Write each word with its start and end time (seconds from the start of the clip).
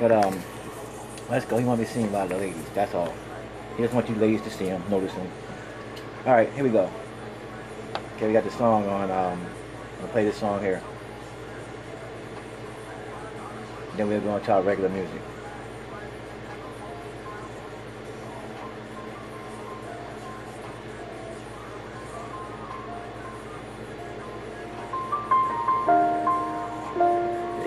But 0.00 0.12
um, 0.12 0.42
let's 1.30 1.46
go. 1.46 1.56
He 1.56 1.64
want 1.64 1.80
to 1.80 1.86
be 1.86 1.92
seen 1.92 2.10
by 2.10 2.26
the 2.26 2.36
ladies. 2.36 2.64
That's 2.74 2.94
all. 2.94 3.14
He 3.76 3.82
just 3.82 3.94
want 3.94 4.08
you 4.08 4.14
ladies 4.16 4.42
to 4.42 4.50
see 4.50 4.66
him, 4.66 4.82
notice 4.88 5.12
him. 5.12 5.28
All 6.26 6.32
right, 6.32 6.52
here 6.52 6.64
we 6.64 6.70
go. 6.70 6.90
Okay, 8.16 8.28
we 8.28 8.32
got 8.32 8.44
the 8.44 8.50
song 8.50 8.86
on. 8.88 9.10
Um, 9.10 9.44
I'll 10.00 10.08
play 10.08 10.24
this 10.24 10.36
song 10.36 10.60
here. 10.60 10.82
Then 13.96 14.08
we're 14.08 14.20
going 14.20 14.44
to 14.44 14.52
our 14.52 14.62
regular 14.62 14.88
music. 14.88 15.20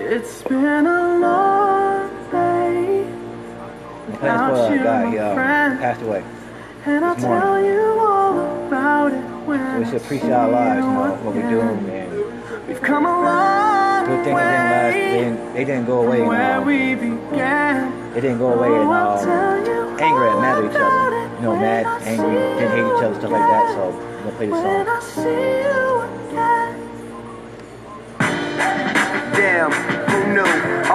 It's 0.00 0.42
been 0.42 0.86
a 0.86 1.07
I'm 4.20 4.50
playing 4.50 4.54
this 4.54 4.66
for 4.68 4.74
a 4.74 4.84
guy. 4.84 5.10
He 5.10 5.18
uh, 5.18 5.34
passed 5.34 6.02
away. 6.02 6.24
and 6.86 7.04
I'll 7.04 7.16
morning. 7.16 7.40
tell 7.40 7.64
you 7.64 7.98
all 8.00 8.66
about 8.66 9.12
it 9.12 9.22
when 9.46 9.60
So 9.60 9.78
we 9.78 9.84
should 9.86 10.02
appreciate 10.02 10.32
our 10.32 10.48
lives, 10.50 10.84
you 10.84 10.90
you 10.90 10.94
know, 10.94 11.14
what 11.24 11.34
we 11.34 11.40
do, 11.42 11.60
again. 11.60 11.88
and 11.88 12.68
We've 12.68 12.82
come 12.82 13.06
a 13.06 13.08
long 13.08 14.04
good 14.06 14.24
things 14.24 14.26
didn't 14.26 14.34
last. 14.36 14.92
They 14.94 15.10
didn't, 15.10 15.52
they 15.54 15.64
didn't 15.64 15.86
go 15.86 16.02
away. 16.06 16.18
from 16.18 16.26
where 16.28 16.40
And, 16.40 16.66
we 16.66 16.94
began. 16.94 18.12
they 18.14 18.20
didn't 18.20 18.38
go 18.38 18.52
away 18.52 18.68
and 18.68 18.88
Oh, 18.88 18.92
I'll 18.92 19.18
um, 19.18 19.98
angry 20.00 20.28
and 20.28 20.40
mad 20.40 20.58
at 20.58 20.64
each 20.70 20.76
other. 20.76 21.36
You 21.38 21.42
know, 21.42 21.56
mad, 21.56 21.86
I 21.86 21.88
angry, 22.04 22.34
didn't 22.34 22.70
hate 22.72 22.86
each 22.98 23.02
other, 23.04 23.14
stuff 23.14 23.30
like 23.30 23.40
that. 23.40 23.68
So 23.74 23.82
I'm 23.88 23.94
gonna 24.24 24.36
play 24.36 24.46
this 24.46 24.60
song. 24.62 24.88
I 24.88 25.00
see 25.00 25.22
you 25.64 26.00
again. 26.28 26.70
Damn, 29.34 29.70
who 30.10 30.18
knew? 30.34 30.77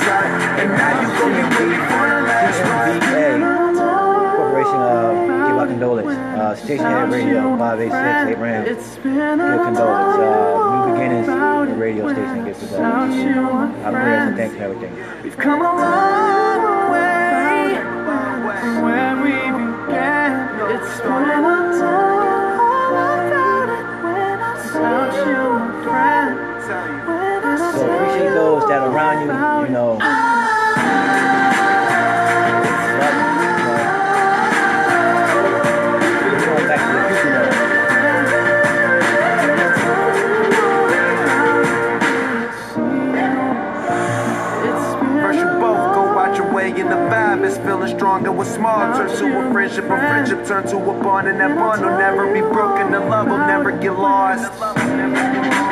by 0.00 0.24
and 0.60 0.70
now 0.72 1.00
you 1.00 1.08
gon' 1.18 1.32
be 1.34 1.42
waiting 1.56 1.84
for 1.86 2.04
the 2.08 2.20
last 2.26 2.58
ride. 2.62 3.04
Corporation 4.36 4.80
uh, 4.80 5.48
give 5.48 5.56
our 5.58 5.66
condolence. 5.66 6.08
Uh, 6.08 6.54
Station 6.56 6.84
Head 6.86 7.10
Radio 7.10 7.56
586 7.56 8.36
Abraham. 8.36 8.64
Been 8.64 9.38
Give 9.38 9.60
a 9.60 9.64
condolence. 9.64 10.16
Uh, 10.18 10.86
new 10.86 10.92
beginnings. 10.94 11.26
The 11.26 11.76
radio 11.76 12.12
station 12.12 12.44
gives 12.44 12.58
condolence. 12.60 12.72
a 12.72 12.76
Our 13.84 13.92
prayers 13.92 14.28
and 14.28 14.36
thanks 14.36 14.56
for 14.56 14.62
everything. 14.64 15.22
We've 15.22 15.36
come 15.36 15.60
a 15.60 15.64
long 15.64 16.90
way 16.92 17.78
from 18.60 18.82
where 18.82 19.14
we 19.22 19.34
began. 19.58 20.32
It's 20.74 20.92
when 21.04 21.24
I 21.24 21.40
tell 21.78 22.14
you 22.24 22.36
all 22.62 22.94
about 22.94 23.68
it 23.68 23.84
when 24.04 24.38
I 24.40 24.52
you 25.26 25.42
a 25.54 25.84
friend. 25.84 27.23
So 27.74 27.90
appreciate 27.90 28.30
those 28.30 28.62
that 28.68 28.82
are 28.82 28.90
around 28.90 29.26
you. 29.26 29.66
You 29.66 29.72
know. 29.72 29.98
And 46.76 46.90
the 46.90 46.96
vibe 46.96 47.44
is 47.44 47.56
feeling 47.58 47.96
stronger 47.96 48.32
with 48.32 48.48
small 48.48 48.94
turn 48.96 49.08
to 49.08 49.48
a 49.48 49.52
friendship, 49.52 49.84
a 49.84 49.88
friendship 49.88 50.44
turn 50.46 50.66
to 50.68 50.76
a 50.76 51.02
bond 51.02 51.28
and 51.28 51.38
that 51.38 51.56
bond 51.56 51.82
will 51.82 51.96
never 51.96 52.32
be 52.32 52.40
broken, 52.40 52.90
the 52.90 53.00
love 53.00 53.28
will 53.28 53.38
never 53.38 53.70
get 53.70 53.92
lost. 53.92 55.63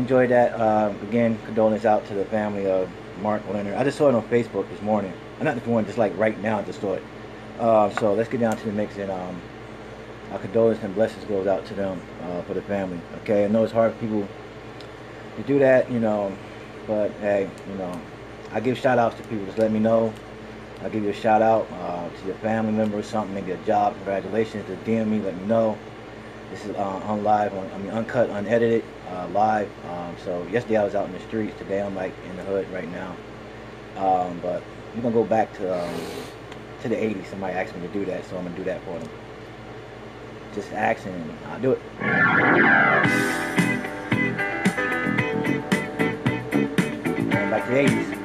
Enjoyed 0.00 0.30
that. 0.30 0.52
Uh, 0.52 0.92
again, 1.02 1.38
condolence 1.44 1.84
out 1.84 2.06
to 2.08 2.14
the 2.14 2.24
family 2.24 2.66
of 2.66 2.90
Mark 3.22 3.42
Leonard. 3.50 3.74
I 3.74 3.84
just 3.84 3.98
saw 3.98 4.08
it 4.08 4.14
on 4.14 4.22
Facebook 4.28 4.68
this 4.70 4.80
morning. 4.82 5.12
Uh, 5.40 5.44
Not 5.44 5.54
this 5.54 5.66
morning, 5.66 5.86
just 5.86 5.98
like 5.98 6.16
right 6.18 6.38
now, 6.40 6.58
I 6.58 6.62
just 6.62 6.80
saw 6.80 6.94
it. 6.94 7.02
Uh, 7.58 7.90
so 7.90 8.14
let's 8.14 8.28
get 8.28 8.40
down 8.40 8.56
to 8.56 8.64
the 8.64 8.72
mix 8.72 8.96
and 8.96 9.10
um, 9.10 9.40
our 10.32 10.38
condolence 10.38 10.82
and 10.82 10.94
blessings 10.94 11.24
goes 11.26 11.46
out 11.46 11.66
to 11.66 11.74
them 11.74 12.00
uh, 12.22 12.42
for 12.42 12.54
the 12.54 12.62
family. 12.62 13.00
Okay, 13.22 13.44
I 13.44 13.48
know 13.48 13.62
it's 13.62 13.72
hard 13.72 13.92
for 13.92 14.00
people 14.00 14.26
to 15.36 15.42
do 15.42 15.58
that, 15.58 15.90
you 15.90 16.00
know, 16.00 16.36
but 16.86 17.10
hey, 17.20 17.50
you 17.68 17.74
know, 17.76 18.00
I 18.52 18.60
give 18.60 18.78
shout 18.78 18.98
outs 18.98 19.16
to 19.16 19.22
people. 19.24 19.44
Just 19.46 19.58
let 19.58 19.70
me 19.70 19.78
know. 19.78 20.12
I'll 20.82 20.90
give 20.90 21.04
you 21.04 21.10
a 21.10 21.14
shout 21.14 21.42
out 21.42 21.66
uh, 21.72 22.08
to 22.08 22.26
your 22.26 22.36
family 22.36 22.72
member 22.72 22.98
or 22.98 23.02
something, 23.02 23.34
maybe 23.34 23.52
a 23.52 23.58
job. 23.64 23.94
Congratulations. 23.96 24.66
Just 24.66 24.82
DM 24.84 25.08
me, 25.08 25.20
let 25.20 25.36
me 25.36 25.46
know. 25.46 25.76
This 26.50 26.64
is 26.64 26.74
uh, 26.74 26.82
on 26.82 27.22
live, 27.22 27.54
on, 27.54 27.70
I 27.70 27.78
mean 27.78 27.90
uncut, 27.90 28.30
unedited, 28.30 28.82
uh, 29.10 29.28
live. 29.28 29.70
Um, 29.86 30.16
so 30.24 30.46
yesterday 30.48 30.76
I 30.76 30.84
was 30.84 30.94
out 30.94 31.06
in 31.06 31.12
the 31.12 31.20
streets. 31.20 31.56
Today 31.58 31.82
I'm 31.82 31.94
like 31.94 32.14
in 32.28 32.36
the 32.36 32.44
hood 32.44 32.68
right 32.70 32.88
now. 32.90 33.16
Um, 33.96 34.38
but 34.40 34.62
we're 34.94 35.02
gonna 35.02 35.14
go 35.14 35.24
back 35.24 35.52
to 35.58 35.84
um, 35.84 36.00
to 36.82 36.88
the 36.88 36.96
80s. 36.96 37.26
Somebody 37.26 37.54
asked 37.54 37.74
me 37.74 37.86
to 37.86 37.92
do 37.92 38.04
that, 38.06 38.24
so 38.24 38.36
I'm 38.36 38.44
gonna 38.44 38.56
do 38.56 38.64
that 38.64 38.82
for 38.84 38.98
them. 38.98 39.08
Just 40.54 40.72
asking, 40.72 41.38
I'll 41.48 41.60
do 41.60 41.72
it. 41.72 41.80
Back 47.50 47.66
to 47.66 47.70
the 47.72 47.78
80s. 47.78 48.19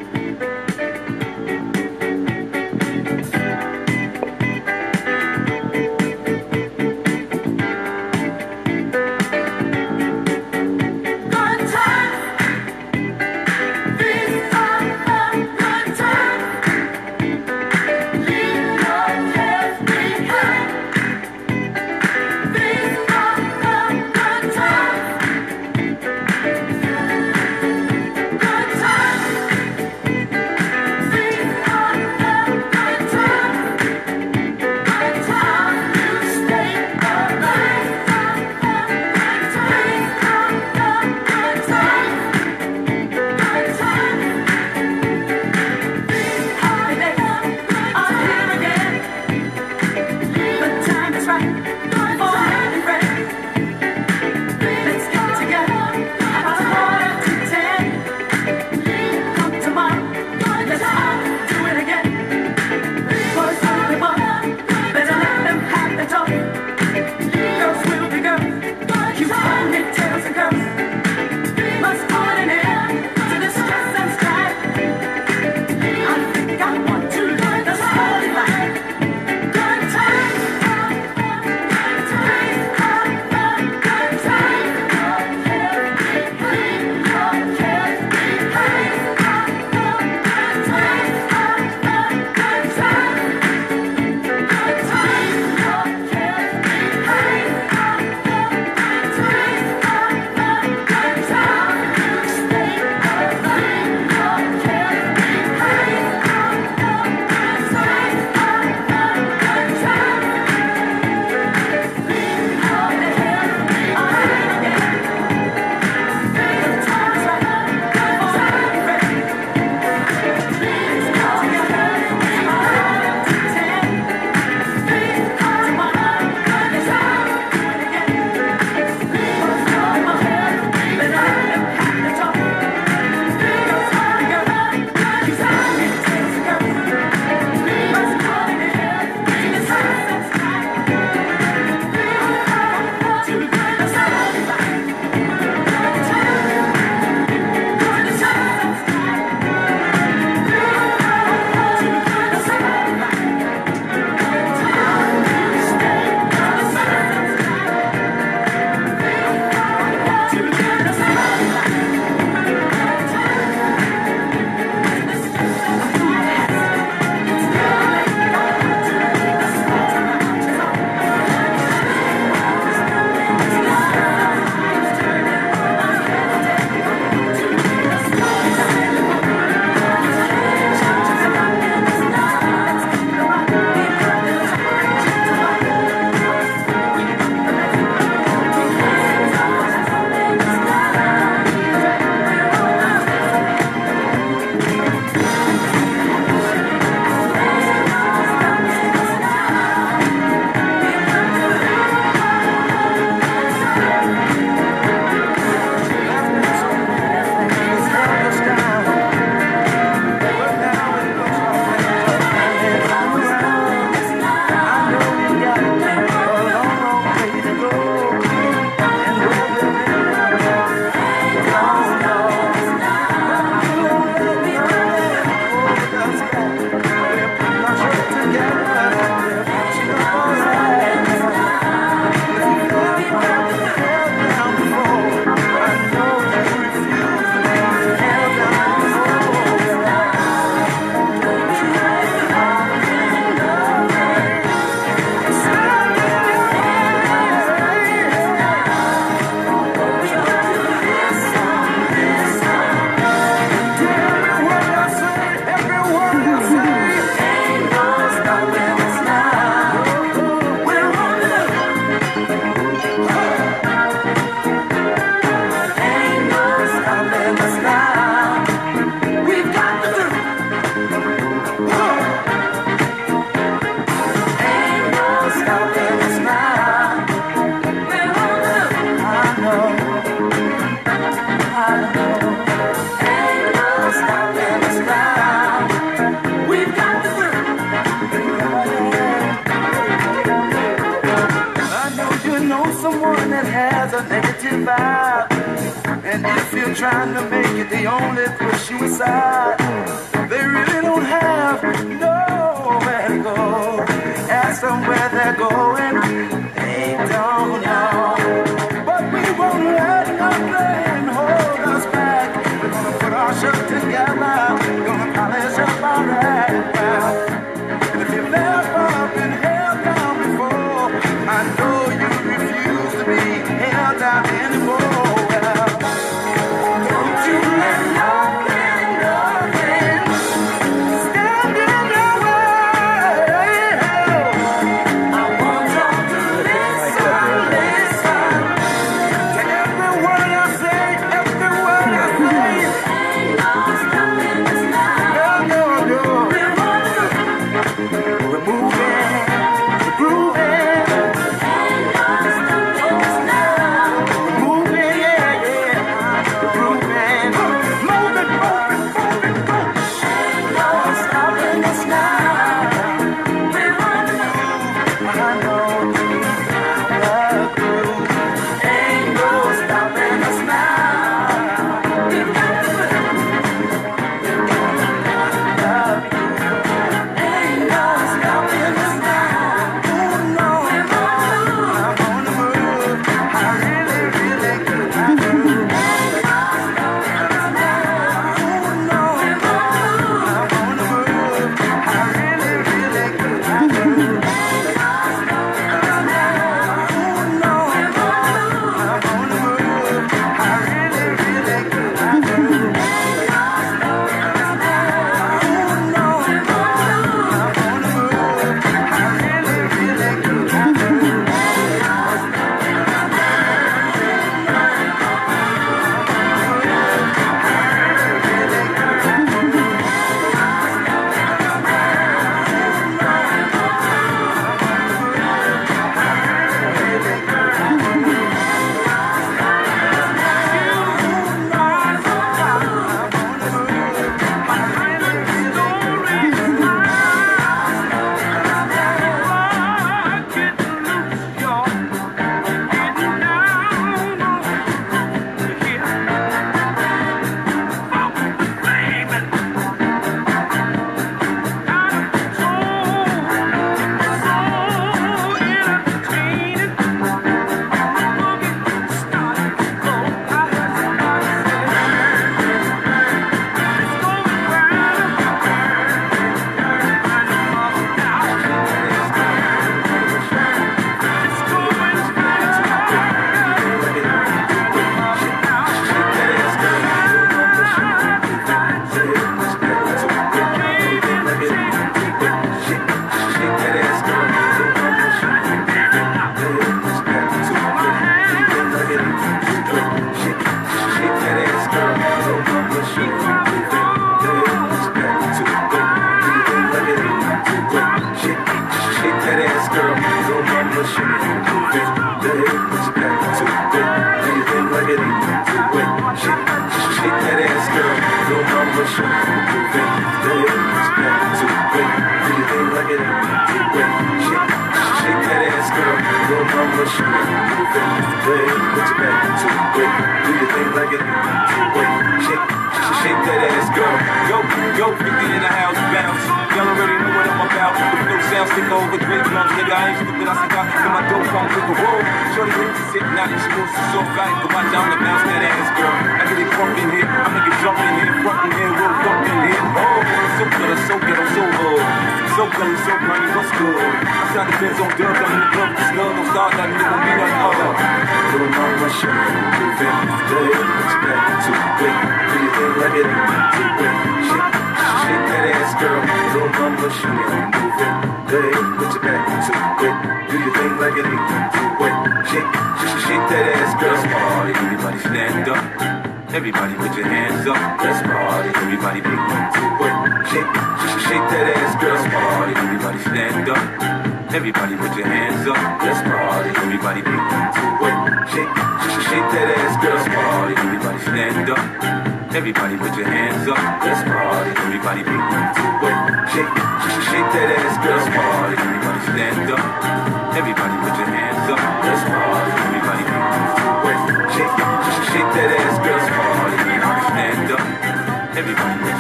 ready. 598.53 598.94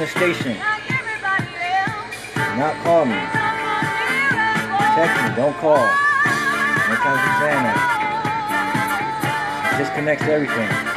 the 0.00 0.06
station. 0.06 0.56
Not 2.56 2.74
call 2.84 3.04
me. 3.04 3.20
Text 4.96 5.22
me, 5.22 5.36
don't 5.36 5.54
call. 5.58 5.76
No 6.88 6.96
comes. 6.96 7.20
Disconnects 9.78 10.24
everything. 10.24 10.89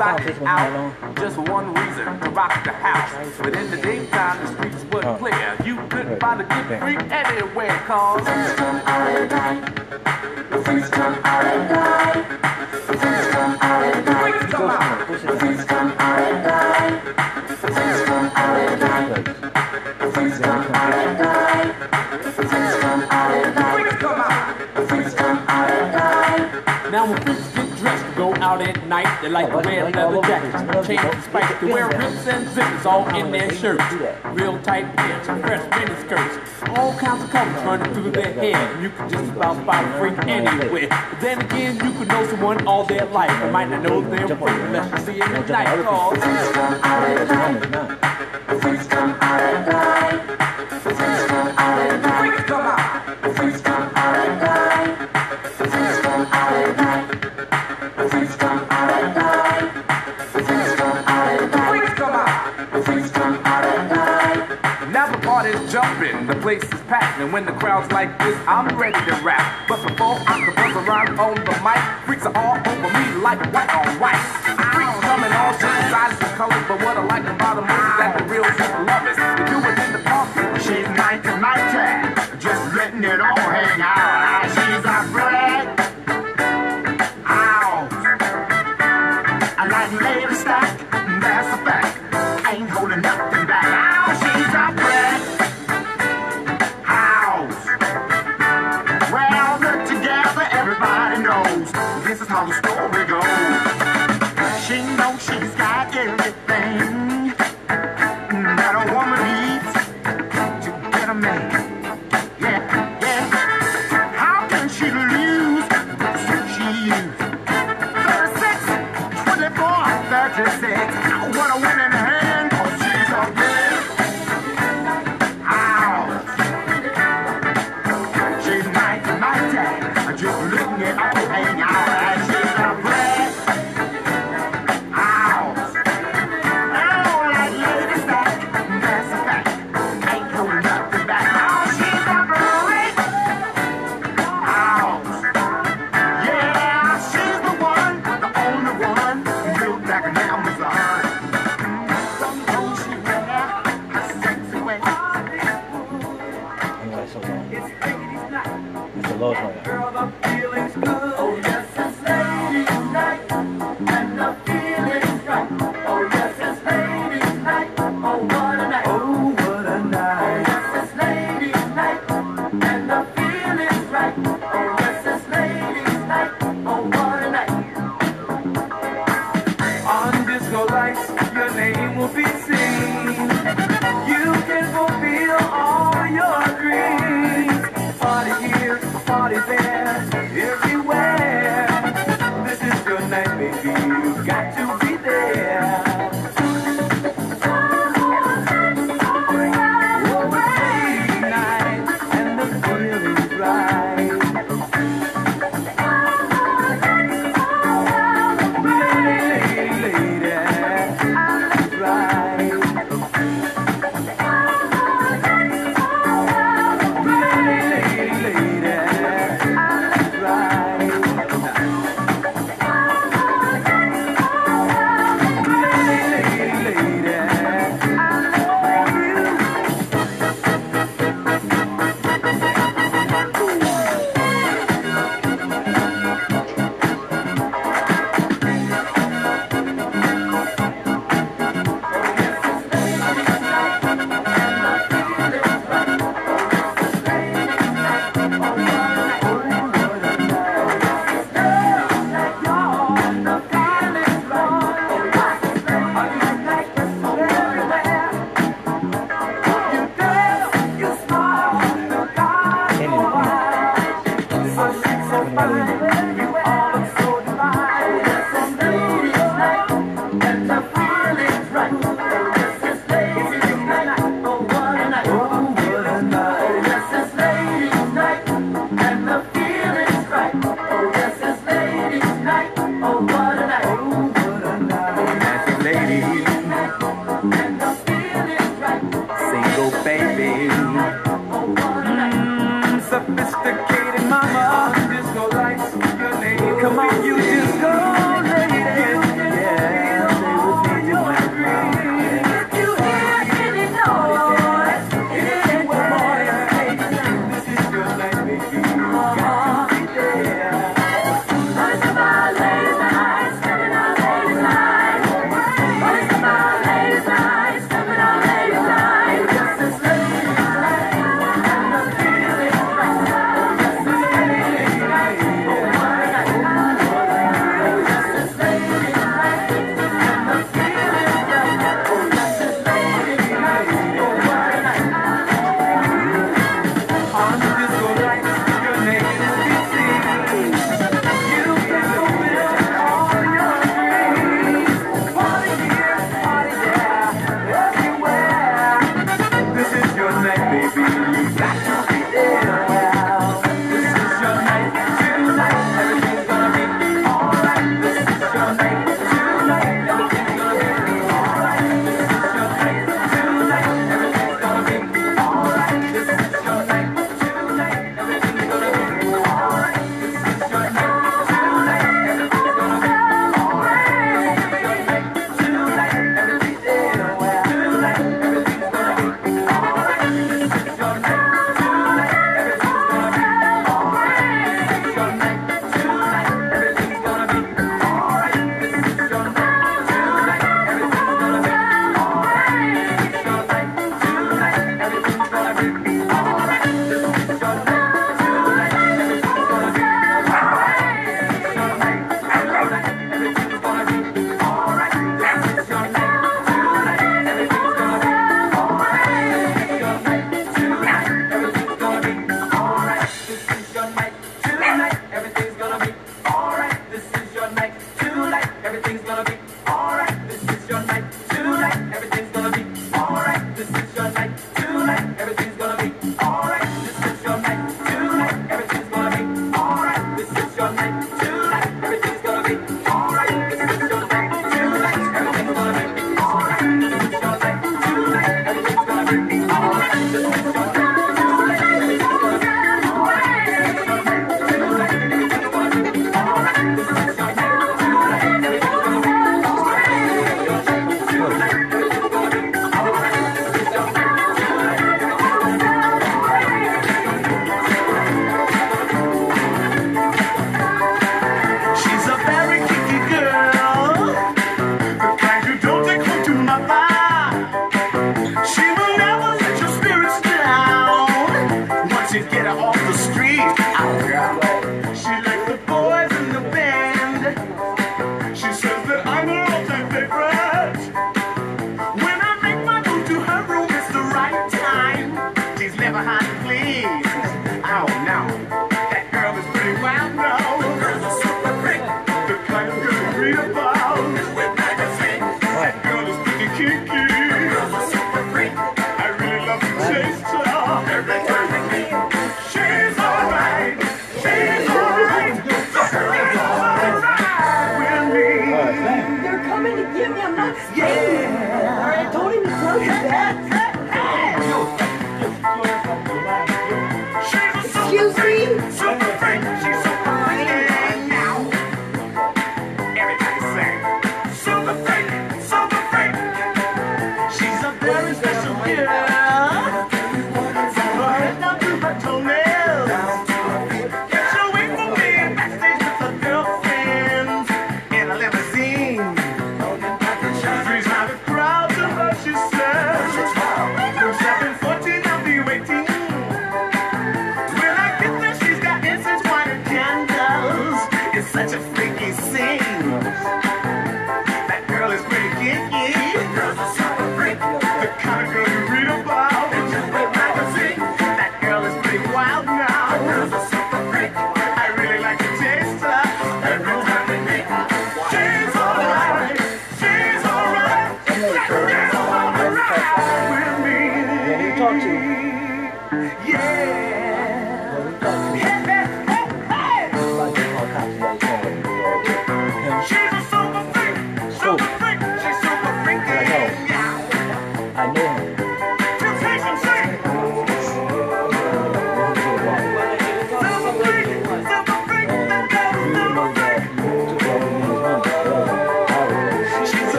decided 0.00 0.42
out. 0.44 1.16
Just 1.16 1.36
one 1.36 1.74
reason 1.74 2.18
to 2.20 2.30
rock 2.30 2.64
the 2.64 2.72
house. 2.72 3.36
But 3.38 3.54
in 3.54 3.70
the 3.70 3.76
daytime, 3.76 4.40
the 4.40 4.46
streets 4.54 4.84
were 4.92 5.04
oh. 5.04 5.16
clear. 5.16 5.56
You 5.64 5.76
could 5.88 6.18
find 6.18 6.40
a 6.40 6.44
good 6.44 6.80
freak 6.80 7.00
anywhere, 7.12 7.76
cause. 7.86 8.26
They 29.20 29.28
like 29.28 29.50
to 29.50 29.58
wear 29.58 29.90
leather 29.90 30.22
jackets, 30.22 30.86
chains 30.86 31.00
and 31.02 31.24
spikes. 31.24 31.60
They 31.60 31.70
wear 31.70 31.88
rips 31.88 32.26
and 32.26 32.46
zippers 32.48 32.86
all 32.86 33.06
in 33.14 33.30
their 33.30 33.52
shirts. 33.52 33.84
Real 34.32 34.58
tight 34.62 34.96
pants, 34.96 35.26
fresh 35.26 35.78
mini 35.78 36.00
skirts. 36.00 36.38
All 36.70 36.94
kinds 36.94 37.24
of 37.24 37.30
colors 37.30 37.62
running 37.64 37.92
through 37.92 38.12
their 38.12 38.32
hair. 38.32 38.56
And 38.56 38.82
you 38.82 38.88
can 38.88 39.10
just 39.10 39.30
about 39.32 39.62
find 39.66 39.86
a 39.86 39.98
freak 39.98 40.26
anywhere. 40.26 40.88
But 40.88 41.20
then 41.20 41.40
again, 41.42 41.76
you 41.76 41.98
could 41.98 42.08
know 42.08 42.26
someone 42.28 42.66
all 42.66 42.84
their 42.84 43.04
life. 43.06 43.44
You 43.44 43.50
might 43.50 43.68
not 43.68 43.82
know 43.82 44.00
them 44.00 44.38
freak 44.38 44.40
unless 44.40 45.06
you 45.06 45.12
see 45.12 45.18
them 45.18 45.36
at 45.36 45.48
night. 45.50 45.84
Cause 45.84 47.98
when 67.32 67.44
the 67.44 67.52
crowd's 67.52 67.90
like 67.92 68.18
this, 68.18 68.36
I'm 68.46 68.76
ready 68.76 68.98
to 69.10 69.14
rap. 69.22 69.68
But 69.68 69.82
before 69.86 70.18
I 70.26 70.40
can 70.44 70.59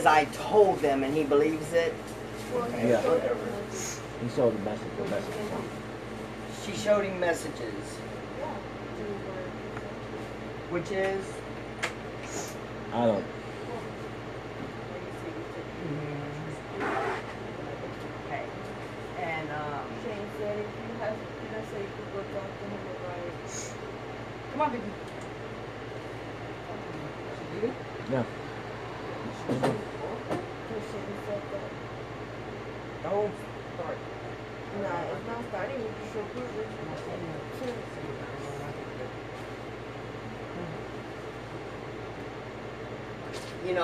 as 0.00 0.06
I 0.06 0.24
told 0.32 0.78
them, 0.78 1.02
and 1.04 1.14
he 1.14 1.24
believes 1.24 1.74
it. 1.74 1.94
Yeah. 2.72 3.02
He 4.22 4.28
saw 4.30 4.50
the 4.50 4.58
message. 4.60 4.88
The 4.96 5.04
message. 5.04 5.34
She 6.64 6.72
showed 6.72 7.04
him 7.04 7.20
messages. 7.20 7.74
Which 10.70 10.90
is? 10.90 11.22
I 12.94 13.06
don't 13.06 13.24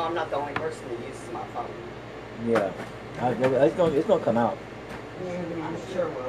I'm 0.06 0.14
not 0.14 0.30
the 0.30 0.36
only 0.36 0.52
person 0.54 0.88
that 0.88 1.04
uses 1.04 1.32
my 1.32 1.42
phone. 1.46 1.66
Yeah, 2.46 2.70
I, 3.18 3.30
it's 3.32 3.74
gonna 3.74 3.96
it's 3.96 4.06
gonna 4.06 4.24
come 4.24 4.36
out. 4.36 4.56
Yeah, 5.24 5.42
I'm 5.62 5.76
sure 5.92 6.08
will. 6.10 6.25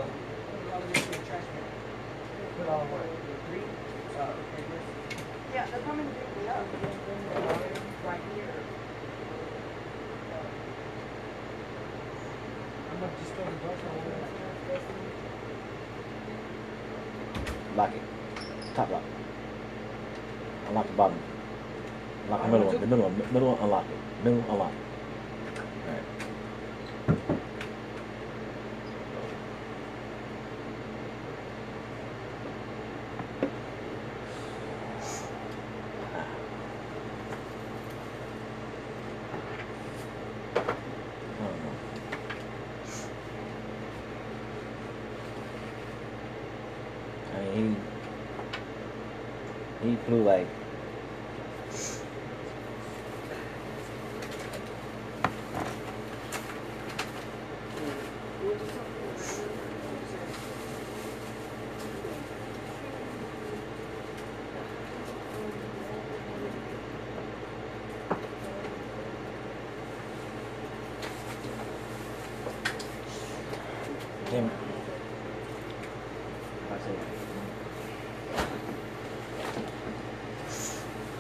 Blue 50.08 50.24
Light. 50.24 50.57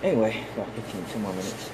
Anyway, 0.07 0.41
got 0.55 0.73
15, 0.73 1.05
two 1.11 1.19
more 1.19 1.33
minutes. 1.33 1.69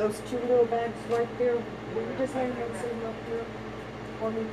those 0.00 0.18
two 0.30 0.38
little 0.38 0.64
bags 0.64 0.96
right 1.10 1.28
there, 1.38 1.56
will 1.56 2.02
you 2.02 2.14
just 2.16 2.32
hang 2.32 2.48
that 2.48 2.74
same 2.80 3.04
up 3.04 3.14
here 3.28 3.44
for 4.18 4.30
me? 4.30 4.46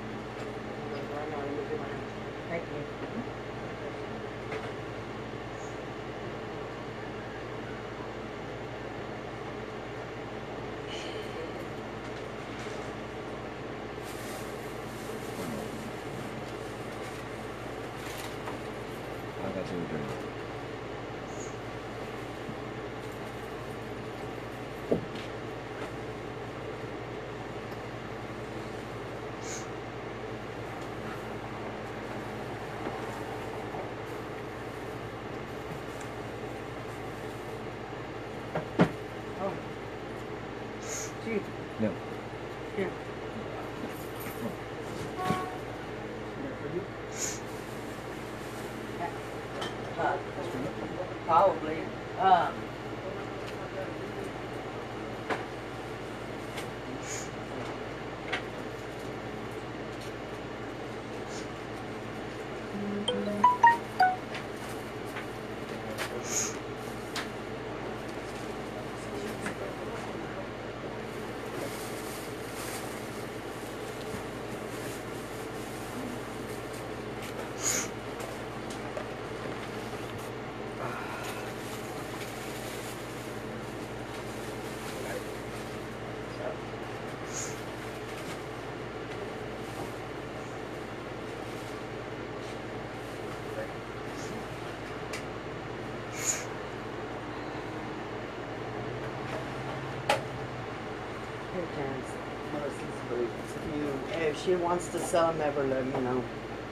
She 104.48 104.56
wants 104.56 104.88
to 104.88 104.98
sell 105.00 105.34
them 105.34 105.41
ever, 105.41 105.62
let 105.66 105.86
me 105.86 105.91
know. 106.00 106.24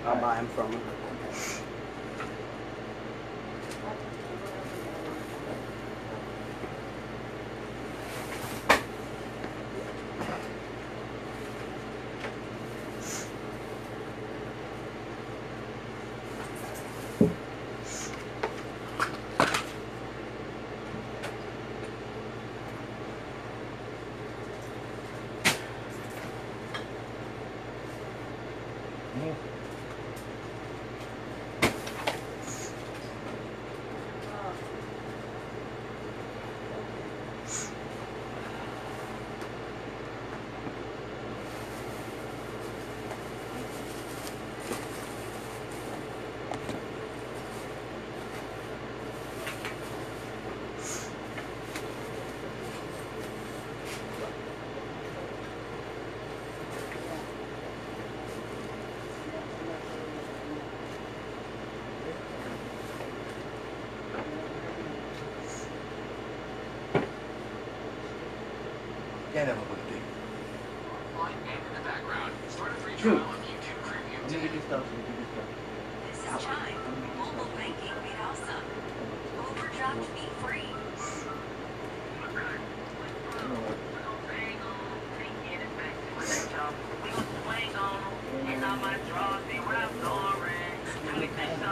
I'll 0.05 0.15
buy 0.21 0.35
them 0.35 0.47
from 0.55 0.71
her. 0.71 0.79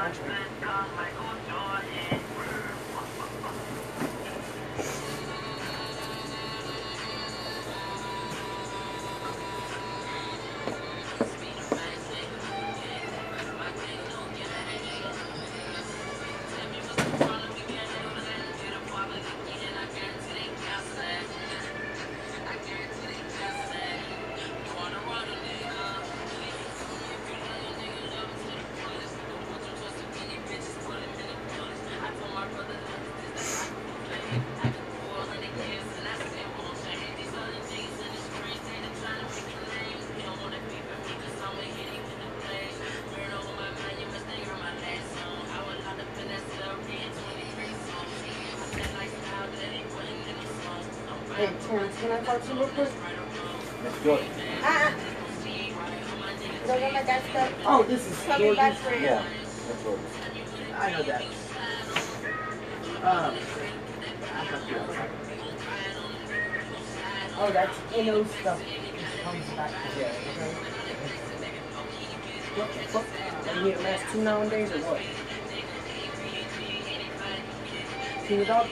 Hey, 0.03 1.52
can 52.03 52.11
I 52.11 52.19
talk 52.25 52.41
to 52.41 52.47
you 52.49 52.59
real 52.59 52.67
quick? 52.67 52.89
Let's 53.81 53.99
do 54.03 54.11
it. 54.15 54.23
The 56.67 56.73
one 56.73 56.93
that 56.93 57.07
got 57.07 57.21
stuck. 57.29 57.51
oh, 57.65 57.83
this 57.83 58.11
is 58.11 58.17
back 58.27 58.37
George's. 58.39 58.57
Yeah. 59.01 59.23
That's. 59.67 59.85
I 60.75 60.91
know 60.91 61.03
that. 61.03 61.23
Um, 63.03 63.37
oh, 67.37 67.51
that's 67.53 67.77
NO 67.95 68.23
stuff. 68.25 68.61
It 68.61 69.23
comes 69.23 69.49
back 69.51 69.71
together, 69.93 70.17
okay? 70.31 70.53
What 72.55 72.67
the 72.73 72.79
fuck? 72.79 73.05
You 73.55 73.63
getting 73.63 73.83
last 73.83 74.03
two 74.11 74.21
nowadays 74.23 74.71
or 74.71 74.79
what? 74.79 75.01
See 78.27 78.35
your 78.35 78.45
dog? 78.45 78.67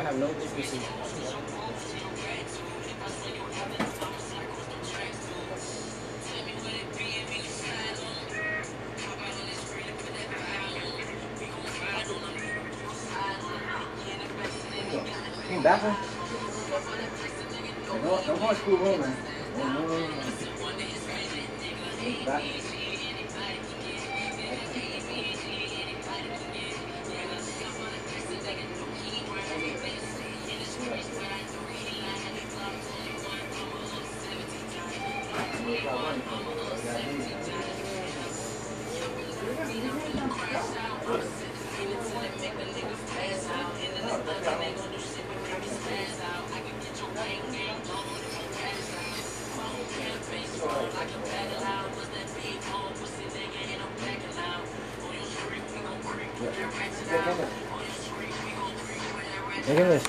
I 0.00 0.04
have 0.04 0.16
no 0.18 0.28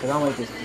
Look 0.02 0.32
at 0.32 0.38
this, 0.38 0.61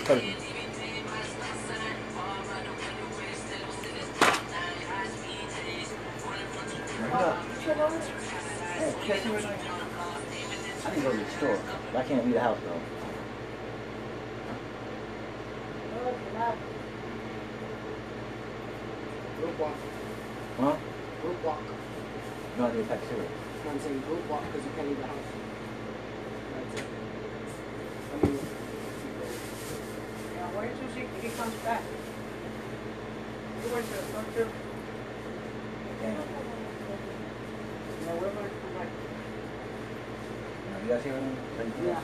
Now, 40.87 40.93
you 40.93 40.99
guys 40.99 41.05
hear? 41.05 41.19
Yeah. 41.85 42.01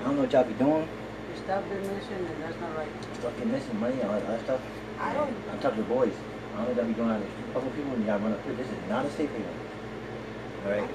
I 0.00 0.04
don't 0.04 0.16
know 0.16 0.22
what 0.22 0.32
y'all 0.32 0.44
be 0.44 0.54
doing. 0.54 0.88
You 0.88 1.36
stop 1.44 1.68
the 1.68 1.74
mission 1.76 2.16
and 2.16 2.42
that's 2.42 2.58
not 2.60 2.76
right. 2.78 2.88
Stuff 3.20 3.36
get 3.36 3.46
missing 3.46 3.80
money 3.80 4.00
and 4.00 4.08
all 4.08 4.16
that 4.20 4.24
other 4.24 4.42
stuff. 4.44 4.60
I 4.98 5.12
don't- 5.12 5.36
I'm 5.52 5.58
talking 5.58 5.84
to 5.84 5.88
boys. 5.88 6.14
I 6.16 6.64
don't 6.64 6.64
know 6.64 6.68
what 6.68 6.76
y'all 6.76 6.86
be 6.86 6.92
doing 6.94 7.10
out 7.10 7.20
there. 7.20 7.52
Couple 7.52 7.70
people 7.76 7.92
and 7.92 8.06
y'all 8.06 8.18
run 8.20 8.32
up 8.32 8.44
here. 8.44 8.54
This 8.54 8.68
is 8.68 8.88
not 8.88 9.04
a 9.04 9.10
safe 9.10 9.30
haven. 9.30 9.52
Alright? 10.64 10.88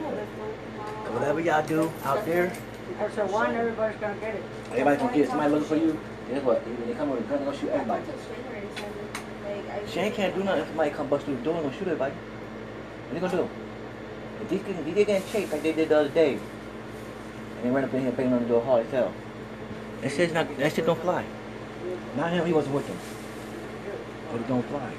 So 1.05 1.11
whatever 1.13 1.39
y'all 1.41 1.61
do 1.67 1.91
out 2.03 2.25
there, 2.25 2.51
That's 2.97 3.17
a 3.19 3.25
one, 3.27 3.55
everybody's 3.55 3.99
gonna 4.01 4.15
get 4.15 4.33
it. 4.33 4.43
everybody 4.71 4.97
gonna 4.97 5.13
get 5.13 5.29
somebody 5.29 5.51
looking 5.53 5.67
for 5.67 5.75
you. 5.75 5.99
Guess 6.33 6.43
what? 6.43 6.65
When 6.65 6.87
they 6.87 6.95
come 6.95 7.09
with 7.11 7.19
a 7.19 7.23
gun, 7.29 7.37
they're 7.37 7.45
gonna 7.45 7.57
shoot 7.57 7.69
everybody. 7.69 8.01
Shane 9.87 10.11
can't 10.11 10.33
do 10.33 10.43
nothing 10.43 10.61
if 10.61 10.67
somebody 10.69 10.89
come 10.89 11.07
bust 11.07 11.25
through 11.25 11.35
the 11.35 11.43
door 11.43 11.53
and 11.55 11.63
gonna 11.65 11.77
shoot 11.77 11.87
everybody. 11.87 12.13
What 13.09 13.17
are 13.17 13.25
you 13.25 13.31
gonna 13.31 13.43
do? 13.43 13.49
If 14.41 14.49
these 14.49 14.61
kids, 14.61 14.77
if 14.77 14.85
they 14.85 15.03
getting 15.03 15.27
chased 15.31 15.51
like 15.51 15.63
they 15.63 15.73
did 15.73 15.89
the 15.89 15.97
other 15.97 16.09
day, 16.09 16.33
and 16.33 17.63
they 17.63 17.71
run 17.71 17.83
up 17.83 17.91
in 17.95 18.01
here 18.01 18.11
banging 18.11 18.33
on 18.33 18.43
the 18.43 18.47
door 18.47 18.61
hard 18.61 18.85
as 18.85 18.91
hell, 18.91 19.11
that 20.01 20.11
shit's 20.11 20.31
not, 20.31 20.47
that 20.57 20.71
shit 20.71 20.85
don't 20.85 21.01
fly. 21.01 21.25
Not 22.15 22.31
him, 22.31 22.45
he 22.45 22.53
wasn't 22.53 22.75
with 22.75 22.85
them. 22.87 22.97
But 24.31 24.41
it 24.41 24.47
don't 24.47 24.63
fly. 24.67 24.91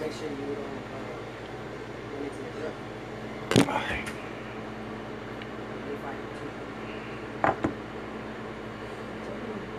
Make 0.00 0.12
sure 0.12 0.28
you 0.28 0.36
don't 0.52 0.84
uh, 0.92 1.00
run 2.12 2.24
into 2.24 2.40
the 2.44 2.50
truck. 2.60 2.76
They 5.88 5.96
find 5.96 6.18
you 6.20 6.28
too. 6.36 6.50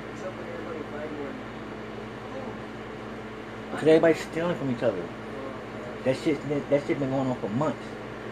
What's 0.10 0.24
up 0.26 0.34
with 0.36 0.48
everybody 0.50 0.82
fighting 0.92 1.20
one? 1.22 1.38
Because 3.86 3.98
everybody's 3.98 4.32
stealing 4.32 4.58
from 4.58 4.72
each 4.72 4.82
other. 4.82 5.04
That 6.06 6.18
shit, 6.18 6.70
that 6.72 6.88
shit 6.88 6.98
been 6.98 7.12
going 7.12 7.28
on 7.28 7.36
for 7.40 7.50
months. 7.50 7.86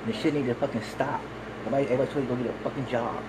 And 0.04 0.12
the 0.12 0.18
shit 0.18 0.34
need 0.34 0.48
to 0.48 0.56
fucking 0.56 0.82
stop. 0.82 1.22
Everybody, 1.60 1.84
everybody 1.84 2.12
told 2.12 2.24
you 2.24 2.30
to 2.30 2.36
go 2.38 2.50
get 2.50 2.60
a 2.60 2.64
fucking 2.64 2.88
job. 2.88 3.24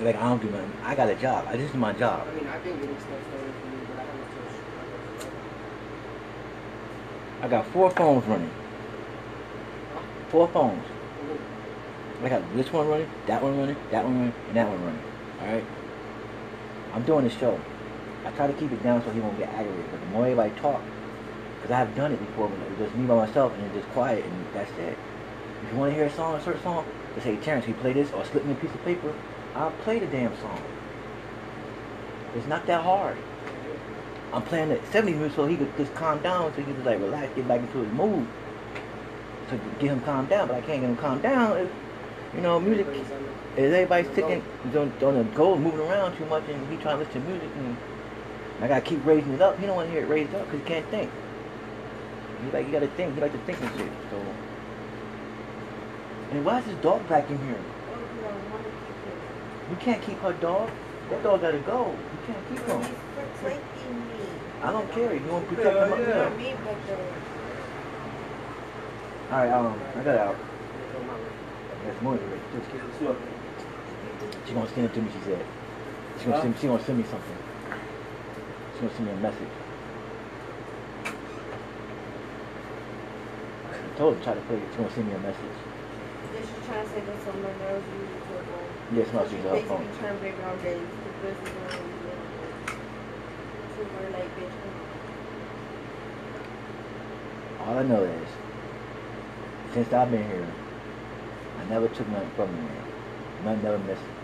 Like, 0.00 0.16
I 0.16 0.22
don't 0.22 0.42
do 0.42 0.50
nothing. 0.50 0.72
I 0.82 0.96
got 0.96 1.08
a 1.08 1.14
job. 1.14 1.46
I 1.46 1.56
this 1.56 1.70
is 1.70 1.76
my 1.76 1.92
job. 1.92 2.26
I 2.26 2.34
mean, 2.34 2.48
I've 2.48 2.64
been 2.64 2.74
getting 2.80 2.96
stuff 2.96 3.10
stolen 3.28 3.52
from 3.60 3.70
me, 3.70 3.86
but 3.86 3.96
I 3.96 4.02
haven't 4.02 4.26
touched. 5.20 5.30
I 7.42 7.48
got 7.48 7.66
four 7.66 7.90
phones 7.92 8.24
running. 8.24 8.50
Four 10.30 10.48
phones. 10.48 10.84
I 12.24 12.28
got 12.28 12.56
this 12.56 12.72
one 12.72 12.88
running, 12.88 13.08
that 13.28 13.40
one 13.40 13.56
running, 13.56 13.76
that 13.92 14.02
one 14.02 14.18
running, 14.18 14.34
and 14.48 14.56
that 14.56 14.68
one 14.68 14.84
running. 14.84 15.02
Alright? 15.40 15.64
I'm 16.92 17.04
doing 17.04 17.22
this 17.22 17.38
show. 17.38 17.60
I 18.24 18.30
try 18.30 18.46
to 18.46 18.52
keep 18.54 18.72
it 18.72 18.82
down 18.82 19.02
so 19.04 19.10
he 19.10 19.20
won't 19.20 19.38
get 19.38 19.48
aggravated. 19.50 19.90
But 19.90 20.00
the 20.00 20.06
more 20.06 20.22
everybody 20.22 20.50
talk, 20.60 20.80
because 21.60 21.70
I've 21.70 21.94
done 21.94 22.12
it 22.12 22.18
before, 22.18 22.48
when 22.48 22.60
it 22.60 22.70
was 22.70 22.88
just 22.88 22.96
me 22.96 23.06
by 23.06 23.14
myself 23.26 23.52
and 23.54 23.64
it's 23.66 23.74
just 23.76 23.88
quiet 23.90 24.24
and 24.24 24.46
that's 24.54 24.70
it. 24.78 24.96
If 25.64 25.72
you 25.72 25.78
want 25.78 25.92
to 25.92 25.96
hear 25.96 26.06
a 26.06 26.10
song, 26.10 26.34
a 26.34 26.42
certain 26.42 26.62
song, 26.62 26.84
just 27.14 27.26
say, 27.26 27.36
Terrence, 27.36 27.64
can 27.64 27.74
you 27.74 27.80
play 27.80 27.92
this? 27.92 28.12
Or 28.12 28.24
slip 28.24 28.44
me 28.44 28.52
a 28.52 28.56
piece 28.56 28.70
of 28.70 28.84
paper. 28.84 29.14
I'll 29.54 29.70
play 29.70 29.98
the 29.98 30.06
damn 30.06 30.34
song. 30.40 30.60
It's 32.34 32.46
not 32.46 32.66
that 32.66 32.82
hard. 32.82 33.16
I'm 34.32 34.42
playing 34.42 34.70
the 34.70 34.76
70s 34.76 35.16
music 35.16 35.36
so 35.36 35.46
he 35.46 35.56
could 35.56 35.76
just 35.76 35.94
calm 35.94 36.20
down, 36.20 36.52
so 36.52 36.60
he 36.60 36.64
could 36.64 36.74
just 36.74 36.86
like 36.86 37.00
relax, 37.00 37.32
get 37.36 37.46
back 37.46 37.60
into 37.60 37.78
his 37.78 37.92
mood. 37.92 38.26
To 39.48 39.56
get 39.78 39.90
him 39.90 40.00
calm 40.00 40.26
down, 40.26 40.48
but 40.48 40.56
I 40.56 40.60
can't 40.62 40.80
get 40.80 40.90
him 40.90 40.96
calm 40.96 41.20
down 41.20 41.58
if, 41.58 41.70
you 42.34 42.40
know, 42.40 42.58
music 42.58 42.86
is 43.56 43.72
everybody 43.72 44.04
sticking 44.04 44.42
on, 44.74 44.92
on 45.02 45.14
the 45.18 45.24
go, 45.34 45.56
moving 45.56 45.80
around 45.80 46.16
too 46.16 46.24
much, 46.24 46.42
and 46.48 46.68
he 46.72 46.76
trying 46.78 46.98
to 46.98 47.04
listen 47.04 47.22
to 47.22 47.30
music, 47.30 47.50
and 47.54 47.76
I 48.60 48.68
gotta 48.68 48.80
keep 48.80 49.04
raising 49.04 49.32
it 49.32 49.42
up. 49.42 49.58
He 49.58 49.66
don't 49.66 49.76
want 49.76 49.88
to 49.88 49.92
hear 49.92 50.02
it 50.02 50.08
raised 50.08 50.34
up 50.34 50.44
because 50.44 50.60
he 50.60 50.66
can't 50.66 50.86
think. 50.88 51.10
He 52.44 52.50
like, 52.50 52.66
you 52.66 52.72
gotta 52.72 52.88
think. 52.88 53.14
He 53.14 53.20
like 53.20 53.32
to 53.32 53.38
think 53.38 53.60
and 53.60 53.70
shit. 53.76 53.90
So, 54.10 54.22
and 56.30 56.44
why 56.44 56.60
is 56.60 56.66
this 56.66 56.76
dog 56.76 57.06
back 57.08 57.28
in 57.30 57.38
here? 57.46 57.58
You 59.70 59.76
can't 59.76 60.02
keep 60.02 60.18
her 60.18 60.32
dog. 60.34 60.70
That 61.10 61.22
dog 61.22 61.40
gotta 61.40 61.58
go. 61.58 61.90
You 61.90 62.18
can't 62.26 62.48
keep 62.48 62.60
him. 62.66 62.80
He's 62.80 62.90
protecting 63.14 63.98
me. 64.08 64.24
I 64.62 64.72
don't 64.72 64.90
care. 64.92 65.14
You 65.14 65.26
want 65.26 65.48
to 65.48 65.54
protect 65.54 65.76
him 65.76 65.82
up 65.82 65.88
Not 65.90 65.98
there. 65.98 66.30
me, 66.30 66.54
but 66.64 66.86
the 66.86 66.94
All 69.34 69.38
right, 69.38 69.50
um, 69.50 69.80
I 69.96 70.02
got 70.02 70.18
out. 70.18 70.36
That's 71.84 72.02
more 72.02 72.16
than 72.16 72.40
She 74.46 74.54
gonna 74.54 74.68
send 74.68 74.86
it 74.86 74.94
to 74.94 75.02
me. 75.02 75.10
She 75.12 75.24
said. 75.24 75.44
She 76.18 76.24
gonna 76.26 76.42
send. 76.42 76.58
She 76.58 76.66
gonna 76.66 76.84
send 76.84 76.98
me 76.98 77.04
something. 77.04 77.43
She 78.84 78.88
gonna 78.90 78.96
send 78.96 79.08
me 79.08 79.14
a 79.14 79.22
message. 79.22 79.48
I 83.72 83.96
told 83.96 84.16
her 84.18 84.22
try 84.22 84.34
to 84.34 84.40
play 84.42 84.56
it. 84.56 84.68
She 84.72 84.76
gonna 84.76 84.92
send 84.92 85.08
me 85.08 85.14
a 85.14 85.18
message. 85.20 85.40
Yeah, 85.40 86.40
she's 86.40 86.66
trying 86.66 86.84
to 86.84 86.90
say 86.92 87.00
that 87.00 87.24
someone 87.24 87.56
else 87.64 87.84
uses 87.96 88.20
phone. 88.28 88.68
Yes, 88.92 89.08
no, 89.14 89.24
she's 89.24 89.40
She 89.40 89.48
her 89.48 89.56
phone. 89.64 89.80
basically 89.80 89.98
trying 90.04 90.12
to 90.12 90.20
figure 90.20 90.44
out 90.44 90.60
that 90.60 90.76
it's 90.76 90.96
the 91.00 91.12
person 91.24 91.48
who 91.48 91.64
to 93.80 93.88
her 93.88 94.08
like 94.12 94.30
bitch. 94.36 94.52
All 97.64 97.78
I 97.78 97.82
know 97.84 98.04
is, 98.04 98.28
since 99.72 99.92
I've 99.94 100.10
been 100.10 100.26
here, 100.28 100.46
I 101.58 101.64
never 101.70 101.88
took 101.88 102.08
nothing 102.08 102.30
from 102.36 102.48
him. 102.50 102.64
Man. 102.66 102.84
Nothing 103.44 103.62
never 103.62 103.78
missed. 103.78 104.23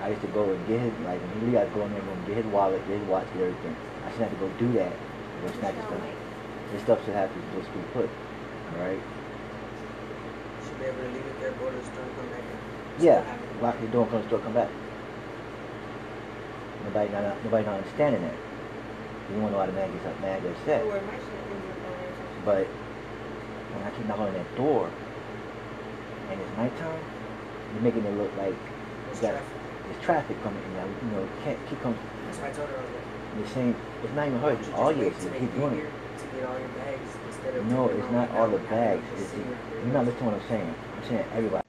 I 0.00 0.10
used 0.10 0.22
to 0.22 0.28
go 0.28 0.44
and 0.44 0.66
get 0.68 0.80
his, 0.80 0.92
like, 1.02 1.20
when 1.20 1.40
he 1.40 1.46
leave, 1.46 1.56
I'd 1.58 1.74
go 1.74 1.82
in 1.82 1.92
there 1.92 2.02
and 2.02 2.26
get 2.26 2.36
his 2.36 2.46
wallet, 2.46 2.86
get 2.86 2.98
his 2.98 3.08
watch, 3.08 3.26
get 3.34 3.42
everything. 3.50 3.76
I 4.06 4.10
shouldn't 4.12 4.30
have 4.30 4.38
to 4.38 4.46
go 4.46 4.50
do 4.58 4.72
that. 4.78 4.92
Go 5.42 5.50
snatch 5.58 5.74
his 5.74 5.84
stuff. 5.84 6.02
This 6.72 6.82
stuff 6.82 7.04
should 7.04 7.14
have 7.14 7.30
to 7.34 7.40
just 7.58 7.72
be 7.74 7.80
put. 7.92 8.08
Alright? 8.74 9.00
Should 10.62 10.78
be 10.78 10.84
able 10.86 11.02
to 11.02 11.08
leave 11.10 11.26
it 11.26 11.40
there, 11.40 11.50
go 11.52 11.70
to 11.70 11.76
the 11.76 11.82
store, 11.82 12.06
come 12.14 12.28
back. 12.30 12.46
in. 12.46 13.04
Yeah. 13.04 13.24
Lock 13.60 13.80
the 13.80 13.88
door 13.88 14.02
and 14.02 14.10
close 14.10 14.24
the 14.24 14.30
door, 14.30 14.38
come 14.40 14.54
back. 14.54 14.70
Nobody 16.84 17.10
not, 17.10 17.44
nobody 17.44 17.66
not 17.66 17.74
understanding 17.82 18.22
that. 18.22 18.38
You 19.28 19.34
don't 19.34 19.42
wanna 19.42 19.52
know 19.52 19.58
why 19.58 19.66
the 19.66 19.72
man 19.72 19.92
gets 19.92 20.06
up, 20.06 20.20
mad, 20.20 20.42
gets 20.42 20.58
upset. 20.60 20.86
Where 20.86 21.02
my 21.02 21.18
shit 21.18 21.26
is 21.26 22.44
But 22.44 22.66
when 22.66 23.82
I 23.82 23.90
keep 23.90 24.06
knocking 24.06 24.24
on 24.24 24.34
that 24.34 24.56
door 24.56 24.90
and 26.30 26.40
it's 26.40 26.56
nighttime, 26.56 27.02
you're 27.74 27.82
making 27.82 28.04
it 28.04 28.16
look 28.16 28.30
like 28.36 28.54
There's 29.06 29.20
you 29.20 29.22
got, 29.22 29.32
traffic. 29.32 29.57
There's 29.88 30.02
traffic 30.04 30.36
coming 30.42 30.62
in. 30.62 30.72
Now, 30.74 30.86
you 30.86 31.08
know, 31.16 31.28
can't 31.44 31.58
keep 31.68 31.80
coming. 31.82 31.98
That's 32.26 32.38
why 32.38 32.48
I 32.48 32.52
told 32.52 32.68
her 32.68 32.76
I 32.76 32.82
was 32.84 32.92
like, 32.92 33.44
The 33.44 33.48
same. 33.54 33.74
It's 34.04 34.14
not 34.14 34.26
even 34.28 34.38
her. 34.40 34.52
why 34.52 34.58
It's 34.60 34.68
don't 34.68 34.78
all 34.78 34.92
you 34.92 35.04
you. 35.04 35.10
just 35.10 35.24
You 35.24 35.30
keep 35.40 35.52
doing 35.56 35.74
it. 35.80 35.88
to 35.88 36.24
get 36.34 36.44
all 36.48 36.58
your 36.58 36.68
bags 36.80 37.10
instead 37.26 37.54
of 37.56 37.66
No, 37.66 37.88
it's 37.88 38.10
not 38.12 38.30
all 38.36 38.48
the 38.48 38.62
bags. 38.68 39.04
It's 39.16 39.30
the, 39.32 39.40
you're 39.40 39.94
not 39.96 40.04
listening 40.04 40.30
to 40.30 40.36
what 40.36 40.42
I'm 40.42 40.48
saying. 40.48 40.74
I'm 40.96 41.04
saying 41.08 41.26
everybody. 41.34 41.64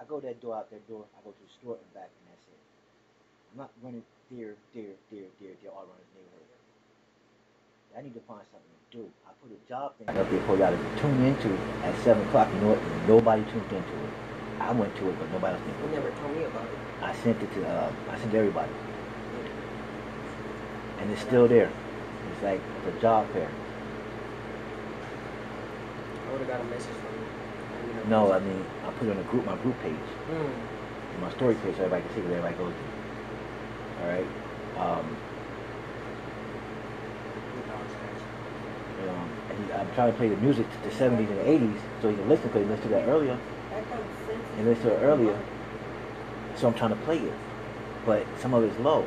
I 0.00 0.04
go 0.08 0.20
that 0.20 0.40
door 0.40 0.56
out 0.56 0.70
that 0.70 0.84
door. 0.88 1.04
I 1.16 1.18
go 1.24 1.30
to 1.32 1.42
the 1.42 1.52
store 1.60 1.76
and 1.80 1.90
back, 1.94 2.10
and 2.12 2.24
that's 2.30 2.44
it. 2.48 2.60
I'm 3.52 3.58
not 3.64 3.70
running 3.82 4.04
there, 4.30 4.54
there, 4.74 4.94
there, 5.10 5.28
there, 5.40 5.54
there, 5.62 5.70
all 5.72 5.84
around 5.88 6.00
the 6.00 6.20
neighborhood. 6.20 6.42
I 7.96 8.02
need 8.02 8.14
to 8.14 8.24
find 8.26 8.42
something 8.50 8.74
to 8.74 8.96
do. 8.98 9.04
I 9.26 9.30
put 9.42 9.54
a 9.54 9.60
job 9.68 9.94
thing 9.98 10.08
up 10.10 10.28
there 10.30 10.42
for 10.46 10.56
y'all 10.58 10.74
to 10.74 10.80
tune 11.00 11.22
into 11.24 11.50
at 11.86 11.94
7 12.02 12.18
o'clock. 12.28 12.48
You 12.52 12.60
know 12.60 12.70
what? 12.74 12.82
Nobody 13.08 13.42
tuned 13.50 13.70
into 13.70 13.94
it. 14.02 14.12
I 14.60 14.72
went 14.72 14.94
to 14.96 15.08
it, 15.10 15.18
but 15.18 15.30
nobody 15.32 15.54
else 15.56 15.62
You 15.66 15.88
did. 15.88 15.94
never 15.96 16.10
told 16.18 16.36
me 16.36 16.44
about 16.44 16.62
it. 16.64 16.78
I 17.02 17.12
sent 17.16 17.42
it 17.42 17.52
to, 17.54 17.66
uh, 17.68 17.92
I 18.10 18.16
sent 18.16 18.28
it 18.28 18.32
to 18.32 18.38
everybody. 18.38 18.72
And 21.00 21.10
it's 21.10 21.20
still 21.20 21.46
there. 21.48 21.70
It's 22.32 22.42
like 22.42 22.60
the 22.86 22.92
job 23.00 23.26
fair. 23.32 23.48
I 26.28 26.32
would 26.32 26.40
have 26.40 26.48
got 26.48 26.60
a 26.60 26.64
message 26.64 26.94
from 26.94 27.14
you. 27.14 27.26
I 27.94 28.00
mean, 28.00 28.08
No, 28.10 28.32
I 28.32 28.38
mean, 28.40 28.64
I 28.86 28.90
put 28.92 29.08
it 29.08 29.10
on 29.10 29.16
the 29.18 29.22
group, 29.24 29.44
my 29.44 29.56
group 29.56 29.78
page. 29.82 29.94
In 30.30 31.20
my 31.20 31.30
story 31.30 31.54
page 31.56 31.76
so 31.76 31.84
everybody 31.84 32.02
can 32.06 32.14
see 32.14 32.20
where 32.22 32.38
everybody 32.38 32.56
goes 32.56 32.72
to. 32.72 34.02
Alright? 34.04 34.26
Um, 34.78 35.16
um, 39.08 39.30
and 39.50 39.72
I'm 39.72 39.94
trying 39.94 40.10
to 40.12 40.16
play 40.18 40.28
the 40.28 40.36
music 40.38 40.66
to 40.70 40.88
the 40.88 40.94
70s 40.94 41.28
and 41.30 41.38
the 41.38 41.44
80s 41.44 41.78
so 42.02 42.08
you 42.08 42.16
can 42.16 42.28
listen 42.28 42.46
because 42.48 42.62
you 42.62 42.68
listened 42.68 42.88
to 42.90 42.94
that 42.96 43.08
earlier. 43.08 43.38
You 44.58 44.64
listened 44.64 44.84
said 44.90 45.02
earlier. 45.02 45.38
So 46.56 46.68
I'm 46.68 46.74
trying 46.74 46.90
to 46.90 46.96
play 47.04 47.18
it. 47.18 47.32
But 48.06 48.26
some 48.40 48.54
of 48.54 48.62
it's 48.64 48.78
low. 48.78 49.04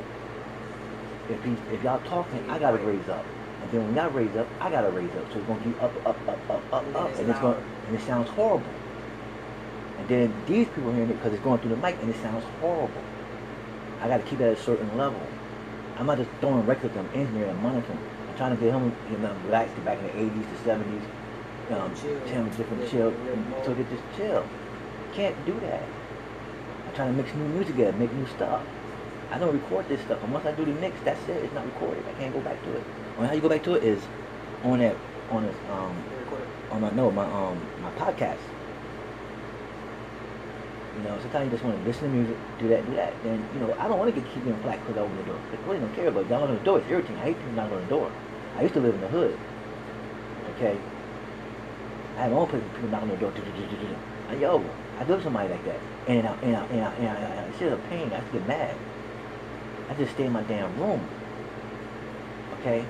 If 1.30 1.44
he, 1.44 1.52
if 1.74 1.84
y'all 1.84 2.00
talking, 2.00 2.50
I 2.50 2.60
gotta 2.60 2.78
raise 2.78 3.08
up. 3.08 3.26
And 3.62 3.72
then 3.72 3.86
when 3.86 3.96
y'all 3.96 4.10
raise 4.10 4.36
up, 4.36 4.48
I 4.60 4.70
gotta 4.70 4.90
raise 4.92 5.10
up. 5.12 5.32
So 5.32 5.40
it's 5.40 5.48
gonna 5.48 5.64
keep 5.64 5.82
up, 5.82 5.94
up, 6.06 6.28
up, 6.28 6.50
up, 6.50 6.74
up, 6.74 6.86
And 6.88 6.96
up. 6.96 7.10
it's 7.10 7.20
And 7.20 7.30
it's 7.30 7.40
going 7.40 7.54
loud. 7.54 7.64
and 7.88 7.96
it 7.96 8.02
sounds 8.02 8.30
horrible. 8.30 8.66
And 10.00 10.08
then 10.08 10.34
these 10.46 10.68
people 10.68 10.92
hearing 10.94 11.10
it 11.10 11.14
because 11.14 11.34
it's 11.34 11.44
going 11.44 11.60
through 11.60 11.72
the 11.72 11.78
mic 11.78 11.98
and 12.02 12.10
it 12.10 12.22
sounds 12.22 12.44
horrible. 12.62 13.04
I 14.02 14.08
got 14.08 14.18
to 14.18 14.24
keep 14.24 14.40
it 14.40 14.44
at 14.44 14.58
a 14.58 14.62
certain 14.62 14.96
level. 14.98 15.20
I'm 15.98 16.06
not 16.06 16.18
just 16.18 16.30
throwing 16.40 16.66
records 16.66 16.96
I'm 16.96 17.10
in 17.20 17.28
here 17.36 17.48
and 17.48 17.62
monitoring. 17.64 18.00
I'm 18.30 18.38
trying 18.38 18.56
to 18.56 18.64
get 18.64 18.74
him, 18.74 18.94
you 19.12 19.18
know, 19.18 19.36
relaxed 19.46 19.74
back 19.84 19.98
in 19.98 20.06
the 20.06 20.12
80s, 20.12 20.64
the 20.64 20.70
70s. 20.70 21.02
Um, 21.70 21.94
Chill. 21.96 22.20
him 22.22 22.50
different 22.50 22.90
chill. 22.90 23.12
So 23.66 23.74
they 23.74 23.84
just 23.84 24.04
chill. 24.16 24.46
I 25.18 25.20
can't 25.20 25.46
do 25.48 25.60
that. 25.62 25.82
I'm 26.86 26.94
trying 26.94 27.10
to 27.10 27.18
mix 27.18 27.34
new 27.34 27.48
music 27.48 27.74
together, 27.74 27.98
make 27.98 28.14
new 28.14 28.28
stuff. 28.28 28.62
I 29.32 29.40
don't 29.40 29.52
record 29.52 29.90
this 29.90 30.00
stuff, 30.02 30.22
and 30.22 30.32
once 30.32 30.46
I 30.46 30.52
do 30.52 30.64
the 30.64 30.74
mix, 30.74 30.96
that's 31.04 31.20
it. 31.28 31.44
It's 31.44 31.54
not 31.56 31.66
recorded. 31.66 32.06
I 32.08 32.14
can't 32.20 32.32
go 32.32 32.40
back 32.42 32.64
to 32.64 32.72
it. 32.78 32.84
How 33.18 33.34
you 33.34 33.42
go 33.42 33.50
back 33.50 33.64
to 33.64 33.74
it 33.74 33.84
is 33.84 34.00
on 34.64 34.78
that 34.78 34.96
on 35.32 35.44
this 35.44 35.56
um 35.72 35.98
on 36.70 36.82
my 36.82 36.92
no 36.92 37.10
my 37.10 37.26
um 37.26 37.60
my 37.82 37.90
podcast. 37.98 38.38
You 40.98 41.04
know, 41.10 41.18
sometimes 41.20 41.46
you 41.46 41.52
just 41.52 41.64
want 41.64 41.82
to 41.82 41.84
listen 41.84 42.04
to 42.04 42.10
music, 42.10 42.38
do 42.60 42.68
that, 42.68 42.86
do 42.86 42.96
that. 42.96 43.12
Then 43.24 43.44
you 43.56 43.60
know, 43.60 43.74
I 43.80 43.88
don't 43.88 43.98
want 43.98 44.14
to 44.14 44.22
get 44.22 44.32
keep 44.36 44.46
getting 44.46 44.62
flack 44.62 44.80
because 44.86 45.02
I 45.02 45.02
open 45.02 45.18
the 45.18 45.24
door. 45.24 45.40
They 45.50 45.58
really 45.66 45.80
don't 45.80 45.96
care 45.96 46.10
about 46.10 46.30
knocking 46.30 46.50
on 46.50 46.58
the 46.60 46.64
door. 46.64 46.78
It's 46.78 46.90
irritating. 46.92 47.18
I 47.18 47.34
hate 47.34 47.38
people 47.38 47.54
knocking 47.54 47.78
on 47.78 47.82
the 47.82 47.90
door. 47.90 48.12
I 48.56 48.62
used 48.62 48.76
to 48.76 48.82
live 48.82 48.94
in 48.94 49.02
the 49.02 49.08
hood. 49.08 49.36
Okay. 50.58 50.78
I 52.20 52.30
my 52.30 52.36
own 52.36 52.46
people 52.46 52.70
knocking 52.90 53.10
on 53.10 53.16
the 53.18 53.18
door. 53.18 53.32
do-do-do-do-do. 53.32 54.40
Yo, 54.40 54.64
I 54.98 55.02
live 55.02 55.10
with 55.10 55.24
somebody 55.24 55.50
like 55.50 55.64
that. 55.66 55.80
And 56.08 56.20
in 56.20 56.26
and 56.26 56.44
in 56.44 56.56
and 56.56 56.72
in 56.72 56.80
and 56.80 56.98
in 57.00 57.68
and 57.68 57.74
a 57.74 57.78
pain. 57.90 58.12
I 58.12 58.20
get 58.32 58.48
mad. 58.48 58.76
I 59.90 59.94
just 59.94 60.14
stay 60.14 60.26
in 60.26 60.34
my 60.34 60.44
damn 60.44 60.76
room. 60.80 61.02
Okay? 62.60 62.84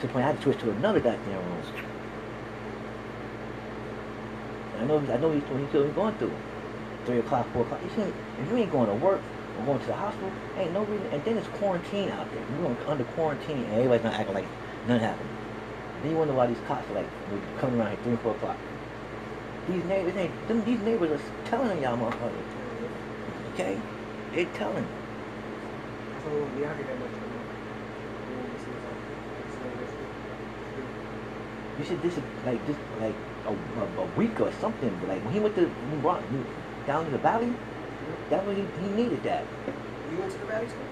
To 0.00 0.06
the 0.06 0.12
point 0.12 0.24
I 0.24 0.28
had 0.28 0.36
to 0.36 0.42
switch 0.42 0.58
to 0.60 0.70
another 0.70 1.00
goddamn 1.00 1.36
room. 1.36 1.62
I 4.78 4.84
know, 4.86 4.98
I 4.98 5.16
know 5.18 5.32
he's, 5.32 5.42
he's 5.44 5.68
still 5.68 5.88
going 5.92 6.14
through. 6.16 6.32
Three 7.06 7.18
o'clock, 7.18 7.46
four 7.52 7.62
o'clock. 7.62 7.80
You 7.84 7.90
see, 7.90 8.12
if 8.42 8.50
you 8.50 8.56
ain't 8.56 8.72
going 8.72 8.88
to 8.88 8.94
work 8.94 9.20
or 9.58 9.64
going 9.66 9.80
to 9.80 9.86
the 9.86 9.94
hospital, 9.94 10.32
ain't 10.56 10.72
no 10.72 10.84
reason. 10.84 11.06
And 11.12 11.24
then 11.24 11.36
it's 11.36 11.48
quarantine 11.48 12.08
out 12.10 12.30
there. 12.32 12.42
You're 12.50 12.74
going 12.74 12.76
under 12.88 13.04
quarantine, 13.04 13.58
and 13.64 13.74
everybody's 13.74 14.04
not 14.04 14.14
acting 14.14 14.34
like 14.34 14.46
nothing 14.88 15.06
happened. 15.06 15.28
Then 16.02 16.10
you 16.10 16.16
wonder 16.16 16.34
why 16.34 16.46
these 16.46 16.58
cops 16.66 16.88
are 16.90 16.94
like 16.94 17.06
coming 17.60 17.78
around 17.78 17.90
here 17.90 17.98
three, 18.04 18.16
four 18.16 18.32
o'clock. 18.32 18.56
These 19.68 19.84
neighbors 19.84 20.16
ain't. 20.16 20.48
Them, 20.48 20.64
these 20.64 20.80
neighbors 20.80 21.10
are 21.10 21.20
telling 21.46 21.70
on 21.70 21.82
y'all 21.82 21.96
motherfuckers. 21.96 22.48
Okay, 23.54 23.80
they 24.34 24.44
telling. 24.46 24.86
So 26.22 26.30
we 26.30 26.40
won't 26.40 26.56
be 26.56 26.64
out 26.66 26.76
here 26.76 26.86
that 26.86 26.98
much 26.98 27.08
anymore. 27.08 27.44
We 28.28 28.36
won't 28.36 28.52
be 28.52 28.58
seeing 28.60 28.80
that. 28.84 28.96
It's 29.48 29.56
not 29.56 29.72
this. 29.80 29.92
Uh, 29.94 31.78
you 31.78 31.84
should 31.84 32.02
this 32.02 32.20
like 32.44 32.66
just 32.66 32.78
like 33.00 33.14
a, 33.46 33.50
a, 33.50 34.02
a 34.02 34.06
week 34.16 34.38
or 34.40 34.52
something. 34.60 34.92
Like 35.08 35.24
when 35.24 35.32
he 35.32 35.40
went 35.40 35.54
to 35.56 35.66
when 35.66 35.90
he 35.90 35.96
brought 35.96 36.22
down 36.86 37.06
to 37.06 37.10
the 37.10 37.18
valley, 37.18 37.46
mm-hmm. 37.46 38.30
that 38.30 38.46
was 38.46 38.56
he, 38.56 38.64
he 38.82 38.88
needed 38.90 39.22
that. 39.22 39.44
You 40.12 40.18
went 40.18 40.32
to 40.32 40.38
the 40.38 40.46
valley 40.46 40.68
school? 40.68 40.84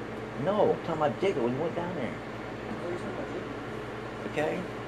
No, 0.44 0.72
I'm 0.72 0.80
talking 0.86 1.02
about 1.02 1.20
Jacob 1.20 1.42
when 1.42 1.52
he 1.52 1.60
went 1.60 1.76
down 1.76 1.94
there. 1.94 2.08
Oh, 2.08 2.72
what 2.72 2.88
are 2.88 2.92
you 2.92 2.98
talking 2.98 3.20
about? 3.20 3.28
Jacob? 3.28 3.52
Okay, 4.32 4.81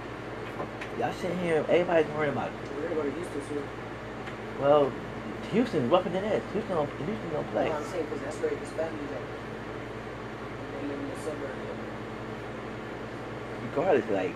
y'all 0.98 1.12
sitting 1.14 1.38
here, 1.40 1.64
everybody's 1.68 2.10
worrying 2.12 2.32
about. 2.32 2.50
We're 2.76 2.82
gonna 2.82 2.94
go 2.94 3.02
to 3.02 3.10
Houston 3.12 3.42
soon. 3.48 3.62
Well, 4.60 4.92
Houston's 5.52 5.90
rougher 5.90 6.08
than 6.10 6.22
this. 6.22 6.42
Houston 6.52 6.76
don't 6.76 6.90
Houston 6.90 7.30
don't 7.32 7.50
play. 7.52 7.68
No, 7.68 7.76
I'm 7.76 7.84
saying 7.84 8.04
because 8.04 8.20
that's 8.22 8.36
where 8.38 8.50
his 8.50 8.68
family's 8.70 9.10
at. 9.12 9.22
They 10.80 10.88
live 10.88 10.98
in 10.98 11.10
the 11.10 11.16
suburb. 11.20 11.50
Regardless, 13.70 14.10
like 14.10 14.34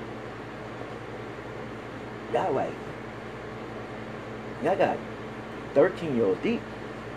y'all 2.32 2.52
like 2.52 2.72
y'all 4.62 4.76
got 4.76 4.98
13 5.74 6.16
year 6.16 6.24
olds 6.26 6.42
deep. 6.42 6.60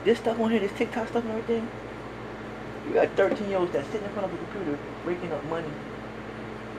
This 0.03 0.17
stuff 0.17 0.39
on 0.39 0.51
here, 0.51 0.59
this 0.59 0.71
TikTok 0.73 1.09
stuff 1.09 1.23
and 1.23 1.31
everything. 1.31 1.67
You 2.87 2.93
got 2.93 3.09
13 3.15 3.49
year 3.49 3.57
olds 3.59 3.71
that 3.73 3.85
sitting 3.87 4.03
in 4.03 4.13
front 4.13 4.25
of 4.25 4.33
a 4.33 4.37
computer, 4.37 4.77
breaking 5.03 5.31
up 5.31 5.43
money, 5.45 5.69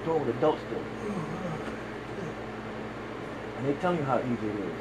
doing 0.04 0.20
what 0.20 0.28
adults 0.28 0.62
do. 0.70 0.76
They 3.64 3.72
tell 3.74 3.94
you 3.94 4.02
how 4.02 4.18
easy 4.18 4.46
it 4.48 4.56
is. 4.58 4.78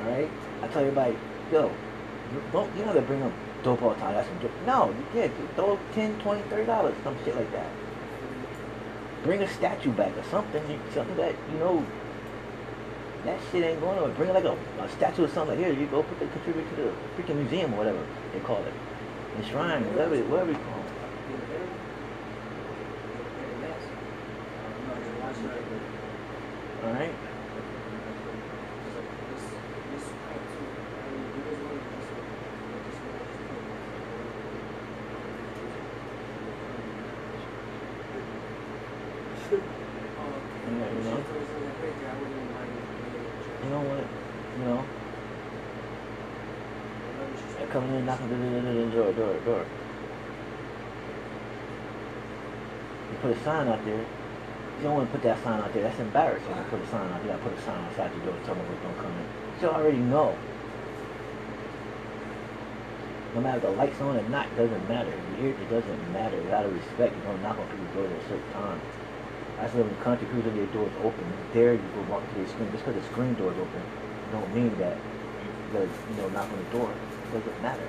Alright? 0.00 0.30
I 0.62 0.68
tell 0.68 0.82
you 0.82 0.88
everybody, 0.88 1.16
yo, 1.52 1.70
you 2.32 2.42
don't 2.52 2.76
you 2.76 2.84
know 2.84 2.92
they 2.92 3.00
bring 3.00 3.22
up 3.22 3.32
dope 3.62 3.82
all 3.82 3.90
the 3.90 4.00
time, 4.00 4.14
that's 4.14 4.28
some 4.28 4.38
dope. 4.38 4.50
No, 4.66 4.88
you 4.90 5.04
can't. 5.12 5.32
You 5.38 5.48
throw 5.54 5.78
10, 5.94 6.18
20, 6.20 6.42
30 6.50 6.66
dollars, 6.66 6.94
some 7.04 7.16
shit 7.24 7.36
like 7.36 7.50
that. 7.52 7.66
Bring 9.22 9.42
a 9.42 9.48
statue 9.48 9.92
back 9.92 10.16
or 10.16 10.22
something, 10.24 10.62
something 10.94 11.16
that, 11.16 11.34
you 11.52 11.58
know, 11.58 11.84
that 13.24 13.38
shit 13.50 13.64
ain't 13.64 13.80
going 13.80 13.98
on. 13.98 14.12
Bring 14.14 14.32
like 14.32 14.44
a, 14.44 14.56
a 14.80 14.88
statue 14.90 15.24
or 15.24 15.28
something. 15.28 15.56
Like, 15.58 15.66
Here, 15.66 15.72
you 15.78 15.86
go 15.86 16.02
put 16.02 16.18
the 16.18 16.26
contribute 16.26 16.68
to 16.70 16.82
the 16.82 16.92
freaking 17.16 17.36
museum 17.36 17.74
or 17.74 17.78
whatever 17.78 18.04
they 18.32 18.40
call 18.40 18.62
it. 18.64 18.72
The 19.38 19.44
shrine, 19.48 19.84
whatever, 19.92 20.16
whatever 20.24 20.50
you 20.52 20.58
call 20.58 20.80
it. 20.80 20.86
You 21.30 21.36
know, 21.36 21.44
they're- 21.50 21.74
they're 23.36 23.50
the 23.50 23.58
best. 23.66 23.86
I'm 23.86 24.88
not 24.88 24.96
gonna 24.96 25.20
watch 25.26 25.38
it 25.42 25.46
right 25.50 25.66
now. 25.70 26.88
Alright? 26.88 27.14
So 28.94 28.98
this, 29.26 29.44
this, 29.90 30.06
uh, 30.06 30.38
too, 30.54 30.66
I 30.70 31.04
mean, 31.10 31.26
you 31.34 31.42
guys 31.42 31.58
want 31.66 31.74
to 31.74 31.82
do 31.82 31.90
this, 31.90 32.06
uh, 32.06 32.78
this 32.86 32.98
one, 33.02 33.26
um, 39.06 40.34
Yeah, 40.66 40.90
you 40.90 41.02
know? 41.04 41.16
shit, 41.16 41.26
so 41.26 41.34
it's 41.36 41.50
in 41.50 41.62
that 41.66 41.76
picture, 41.80 42.06
I 42.06 42.14
wouldn't 42.18 42.36
even 42.36 42.50
mind 42.54 42.70
it. 42.76 43.64
You 43.64 43.70
know 43.70 43.82
what? 43.86 44.04
You 44.58 44.64
know? 44.64 44.80
In, 48.06 48.12
knocking 48.12 48.30
the 48.30 48.96
door, 48.96 49.12
door, 49.14 49.34
door. 49.40 49.66
You 53.10 53.18
put 53.18 53.36
a 53.36 53.42
sign 53.42 53.66
out 53.66 53.84
there. 53.84 53.98
You 53.98 54.82
don't 54.82 54.94
want 54.94 55.10
to 55.10 55.12
put 55.18 55.24
that 55.24 55.42
sign 55.42 55.58
out 55.58 55.74
there. 55.74 55.82
That's 55.82 55.98
embarrassing. 55.98 56.54
You 56.54 56.62
put 56.70 56.80
a 56.82 56.86
sign 56.86 57.10
out 57.10 57.24
there. 57.24 57.36
Gotta 57.36 57.50
put 57.50 57.58
a 57.58 57.62
sign 57.62 57.82
outside 57.82 58.14
your 58.14 58.26
door 58.26 58.38
telling 58.44 58.62
them 58.62 58.78
don't 58.84 58.98
come 58.98 59.10
in. 59.10 59.26
You 59.60 59.68
already 59.68 59.98
know. 59.98 60.38
No 63.34 63.40
matter 63.40 63.56
if 63.56 63.62
the 63.64 63.70
lights 63.70 64.00
on 64.00 64.16
or 64.16 64.28
not, 64.28 64.54
doesn't 64.56 64.88
matter. 64.88 65.10
If 65.10 65.42
you're 65.42 65.50
here, 65.50 65.62
it 65.62 65.70
doesn't 65.70 66.12
matter. 66.12 66.36
You 66.36 66.48
gotta 66.48 66.68
respect. 66.68 67.10
You 67.16 67.22
don't 67.26 67.42
knock 67.42 67.58
on 67.58 67.66
people's 67.70 67.90
doors 67.90 68.12
at 68.12 68.22
a 68.22 68.28
certain 68.28 68.52
time. 68.52 68.80
I 69.58 69.62
live 69.64 69.82
in 69.82 69.88
the 69.88 70.04
country, 70.04 70.28
people 70.30 70.52
their 70.52 70.66
doors 70.66 70.92
open. 71.02 71.24
There 71.52 71.72
you 71.72 71.82
go 71.90 72.02
walk 72.06 72.22
through 72.30 72.44
their 72.44 72.52
screen. 72.54 72.70
Just 72.70 72.84
because 72.84 73.02
the 73.02 73.08
screen 73.10 73.34
door's 73.34 73.58
open, 73.58 73.82
don't 74.30 74.54
mean 74.54 74.78
that 74.78 74.96
you 75.82 76.16
know, 76.16 76.28
knock 76.30 76.50
on 76.50 76.58
the 76.58 76.78
door. 76.78 76.90
It 76.90 77.32
doesn't 77.32 77.62
matter. 77.62 77.88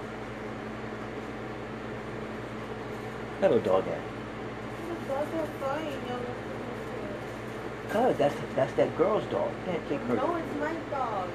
Hello, 3.40 3.60
dog 3.60 3.88
at? 3.88 4.02
Cause 7.90 8.18
that's 8.18 8.36
that's 8.56 8.74
that 8.74 8.98
girl's 8.98 9.24
dog. 9.26 9.50
You 9.66 9.72
can't 9.72 9.90
take 9.90 10.00
her. 10.02 10.16
No, 10.16 10.36
it's 10.36 10.56
my 10.60 10.74
dog. 10.92 11.30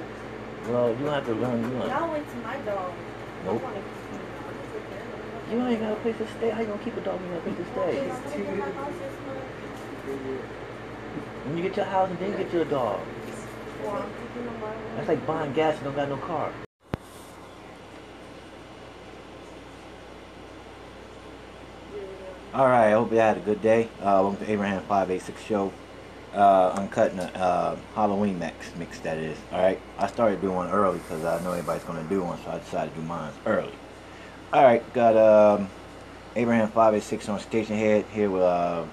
Well, 0.69 0.95
you 0.99 1.05
have 1.05 1.25
to 1.25 1.33
learn. 1.33 1.63
You, 1.63 1.69
No, 1.69 2.13
it's 2.13 2.35
my 2.43 2.57
dog. 2.57 2.93
Nope. 3.45 3.61
I 3.61 3.65
wanna 3.65 3.81
keep 3.81 4.11
my 4.11 4.17
dog. 4.19 5.51
you 5.51 5.67
ain't 5.67 5.81
got 5.81 5.91
a 5.91 5.95
place 5.95 6.17
to 6.17 6.27
stay. 6.37 6.49
How 6.51 6.61
you 6.61 6.67
gonna 6.67 6.83
keep 6.83 6.97
a 6.97 7.01
dog 7.01 7.19
in 7.21 7.33
a 7.33 7.39
place 7.39 7.57
to 7.57 7.65
stay? 7.71 8.01
I'm 8.01 8.07
gonna 8.09 8.43
get 8.43 8.57
my 8.57 8.71
house 8.71 8.93
this 8.93 9.15
month, 9.25 9.47
When 11.45 11.57
you 11.57 11.63
get 11.63 11.75
your 11.77 11.85
house 11.85 12.09
and 12.09 12.19
then 12.19 12.31
you 12.31 12.37
get 12.37 12.53
your 12.53 12.65
dog. 12.65 12.99
That's 13.83 15.07
like 15.07 15.27
buying 15.27 15.51
gas 15.53 15.75
and 15.75 15.83
don't 15.83 15.95
got 15.95 16.07
no 16.07 16.17
car. 16.17 16.53
All 22.53 22.67
right, 22.67 22.89
I 22.89 22.91
hope 22.91 23.11
you 23.11 23.17
had 23.17 23.37
a 23.37 23.41
good 23.41 23.61
day. 23.61 23.89
Uh, 23.99 24.21
welcome 24.23 24.45
to 24.45 24.51
Abraham 24.51 24.81
586 24.83 25.41
Show. 25.43 25.73
Uh, 26.33 26.69
uncut 26.77 27.13
uh, 27.35 27.75
Halloween 27.93 28.39
mix, 28.39 28.73
mix 28.75 28.99
that 28.99 29.17
is. 29.17 29.37
All 29.51 29.61
right, 29.61 29.79
I 29.97 30.07
started 30.07 30.39
doing 30.39 30.55
one 30.55 30.69
early 30.69 30.99
because 30.99 31.25
I 31.25 31.43
know 31.43 31.51
everybody's 31.51 31.83
going 31.83 32.01
to 32.01 32.09
do 32.09 32.23
one, 32.23 32.39
so 32.43 32.51
I 32.51 32.59
decided 32.59 32.93
to 32.93 33.01
do 33.01 33.05
mine 33.05 33.33
early. 33.45 33.73
All 34.53 34.63
right, 34.63 34.93
got 34.93 35.17
um, 35.17 35.69
Abraham 36.35 36.69
586 36.69 37.27
on 37.29 37.39
Stationhead 37.39 38.07
here 38.09 38.29
with 38.29 38.43
uh, 38.43 38.85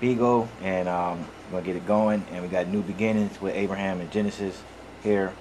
Beagle, 0.00 0.48
and 0.62 0.88
um, 0.88 1.26
we're 1.50 1.60
to 1.60 1.66
get 1.66 1.76
it 1.76 1.86
going. 1.86 2.24
And 2.32 2.42
we 2.42 2.48
got 2.48 2.68
New 2.68 2.82
Beginnings 2.82 3.40
with 3.40 3.54
Abraham 3.54 4.00
and 4.00 4.10
Genesis 4.10 4.62
here 5.02 5.32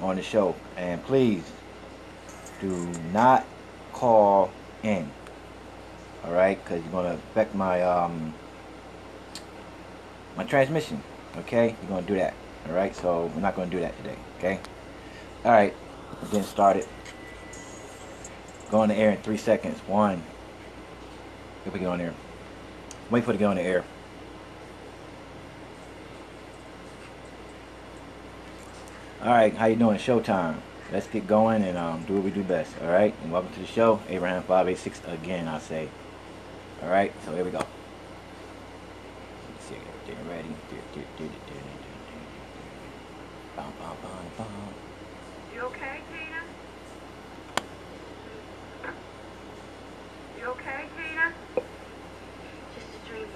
on 0.00 0.16
the 0.16 0.22
show. 0.22 0.54
And 0.76 1.02
please 1.04 1.44
do 2.60 2.90
not 3.12 3.44
call 3.92 4.50
in. 4.82 5.10
All 6.24 6.32
right, 6.32 6.62
because 6.62 6.82
you're 6.82 6.92
gonna 6.92 7.14
affect 7.14 7.54
my 7.54 7.82
um 7.82 8.34
my 10.36 10.44
transmission. 10.44 11.02
Okay, 11.38 11.76
you're 11.80 11.90
gonna 11.90 12.06
do 12.06 12.16
that. 12.16 12.34
All 12.68 12.74
right, 12.74 12.94
so 12.94 13.30
we're 13.34 13.40
not 13.40 13.56
gonna 13.56 13.70
do 13.70 13.80
that 13.80 13.96
today. 13.98 14.16
Okay. 14.38 14.60
All 15.44 15.52
right, 15.52 15.74
getting 16.24 16.42
started. 16.42 16.86
Go 18.70 18.80
on 18.80 18.88
the 18.88 18.94
air 18.94 19.10
in 19.10 19.16
three 19.18 19.38
seconds. 19.38 19.78
One. 19.86 20.22
If 21.66 21.72
we 21.72 21.80
get 21.80 21.88
on 21.88 22.00
air. 22.00 22.14
Wait 23.10 23.24
for 23.24 23.30
it 23.30 23.34
to 23.34 23.38
get 23.38 23.46
on 23.46 23.56
the 23.56 23.62
air. 23.62 23.84
All 29.22 29.28
right, 29.28 29.54
how 29.54 29.66
you 29.66 29.76
doing? 29.76 29.98
Showtime. 29.98 30.56
let's 30.90 31.06
get 31.06 31.26
going 31.26 31.62
and 31.62 31.76
um, 31.76 32.02
do 32.04 32.14
what 32.14 32.24
we 32.24 32.30
do 32.30 32.42
best. 32.42 32.72
All 32.80 32.88
right. 32.88 33.14
And 33.22 33.30
welcome 33.30 33.52
to 33.52 33.60
the 33.60 33.66
show, 33.66 34.00
Abraham 34.08 34.42
five 34.44 34.66
eight 34.66 34.78
six 34.78 34.98
again. 35.06 35.46
I 35.46 35.58
say. 35.58 35.90
All 36.82 36.88
right. 36.88 37.12
So 37.26 37.34
here 37.34 37.44
we 37.44 37.50
go. 37.50 37.58
Let's 37.58 37.68
see, 39.68 39.74
everything 39.74 40.26
ready. 40.26 40.48
Bum, 43.56 43.72
bum, 43.78 43.96
bum, 44.02 44.10
bum. 44.38 44.46
You 45.54 45.60
okay, 45.64 46.00
Tina? 46.08 46.42
You 50.40 50.46
okay, 50.46 50.86
Tina? 50.96 51.34
Just 52.74 52.86
a 52.96 53.10
dream, 53.10 53.28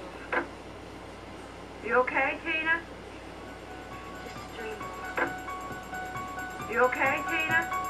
You 1.85 1.95
okay, 1.97 2.39
Tina? 2.43 2.54
You 6.75 6.81
okay, 6.87 7.23
Tina? 7.31 7.84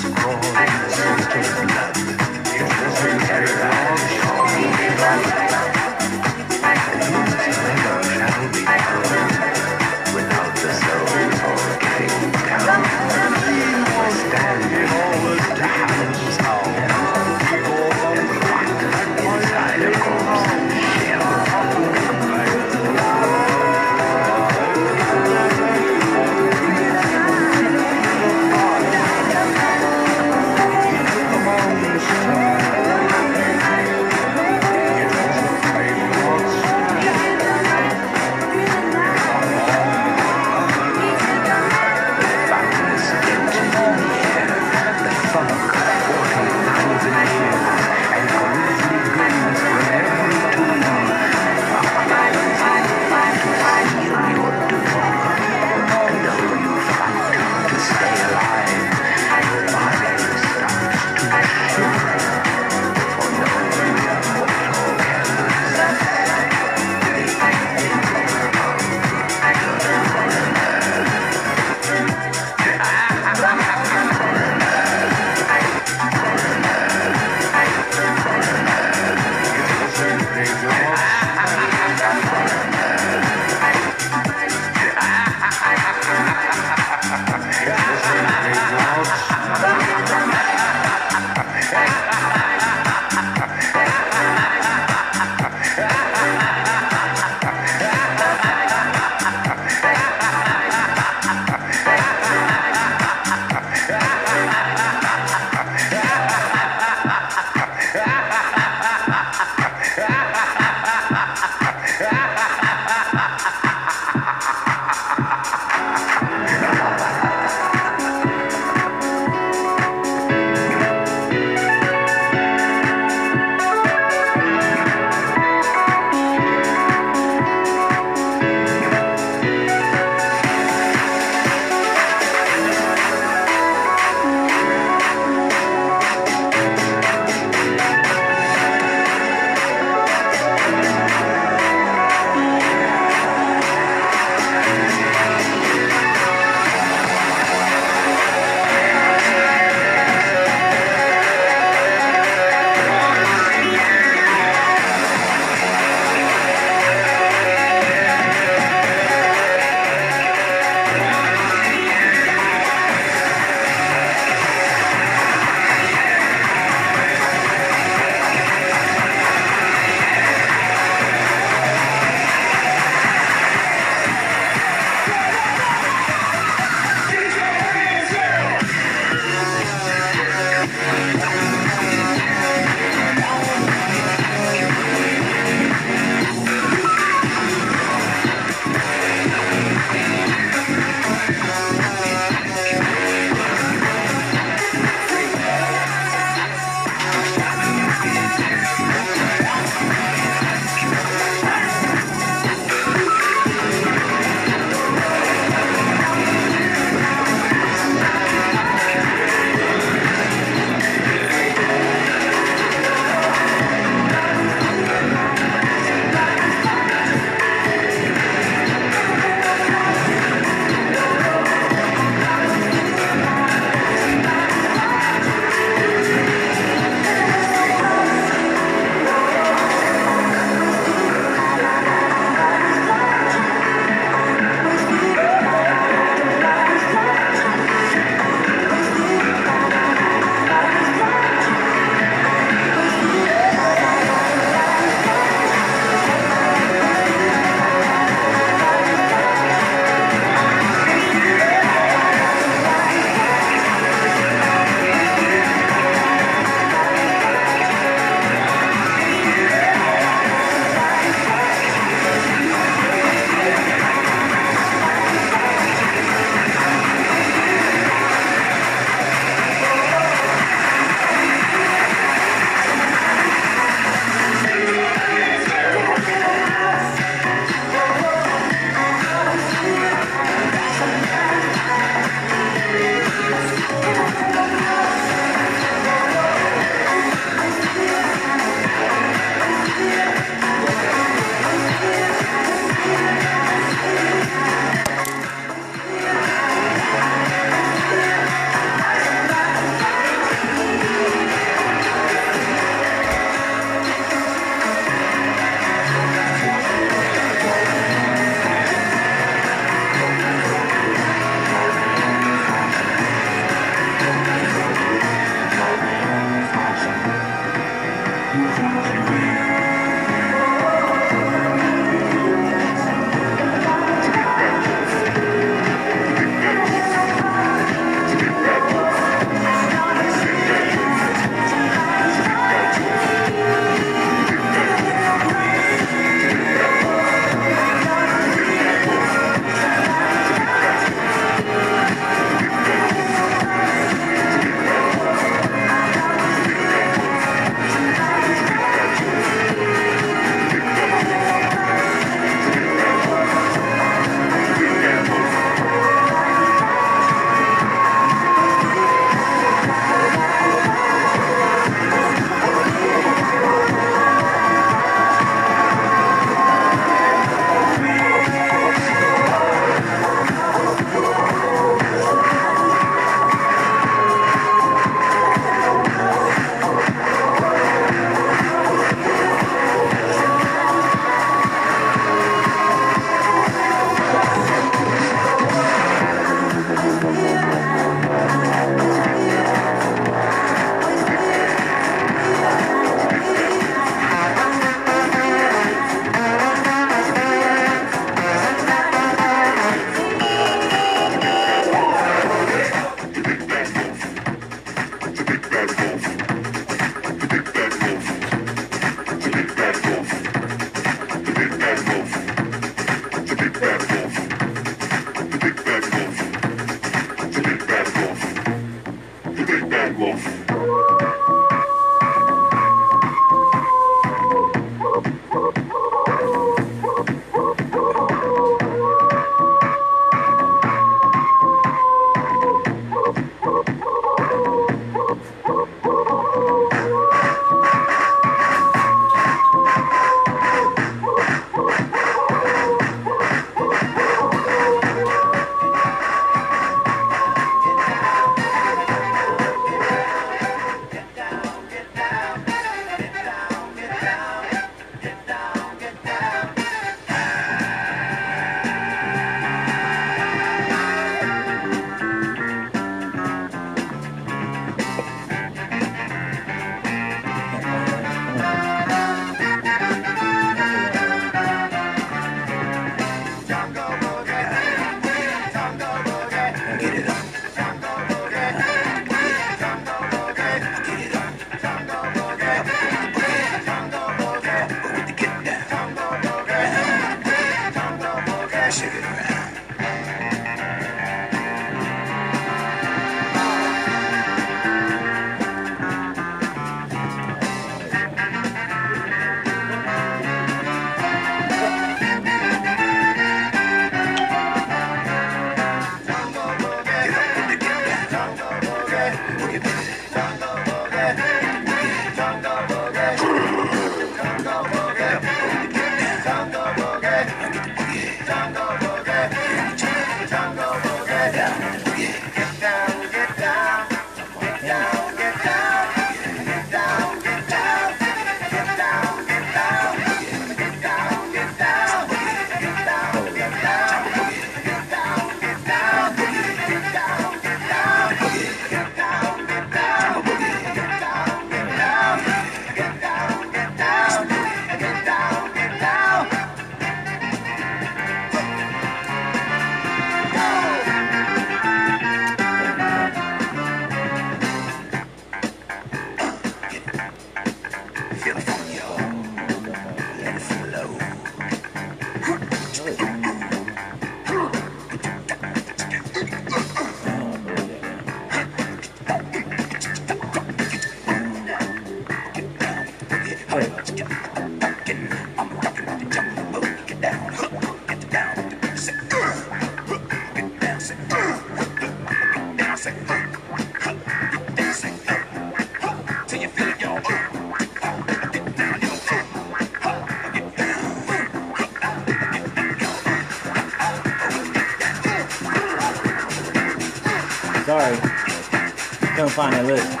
Couldn't 599.41 599.65
find 599.65 600.00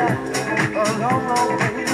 a 0.00 0.98
long, 0.98 1.28
long 1.28 1.58
way. 1.58 1.89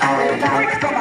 Quick, 0.00 0.91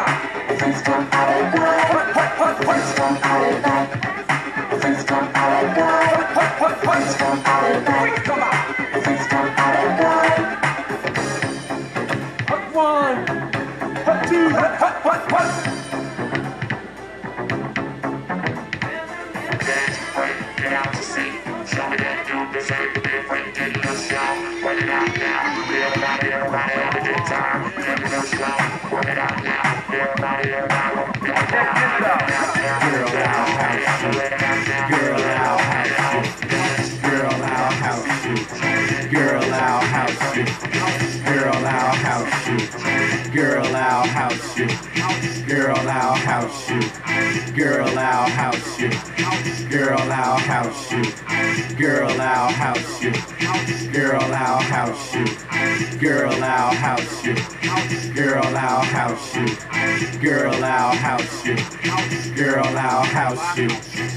house 52.82 53.04
you. 53.04 53.92
Girl, 53.92 54.22
I'll 54.22 54.60
house 54.60 55.14
you. 55.14 55.26
Girl, 56.00 56.32
I'll 56.44 56.74
house 56.74 57.26
you. 57.26 57.36
Girl, 58.14 58.44
I'll 58.44 58.82
house 58.82 59.36
you. 59.36 60.20
Girl, 60.20 60.64
I'll 60.64 60.96
house 60.96 61.46
you. 61.46 61.56
Girl, 62.36 62.66
I'll 62.66 63.04
house 63.04 63.58
you. 63.58 63.70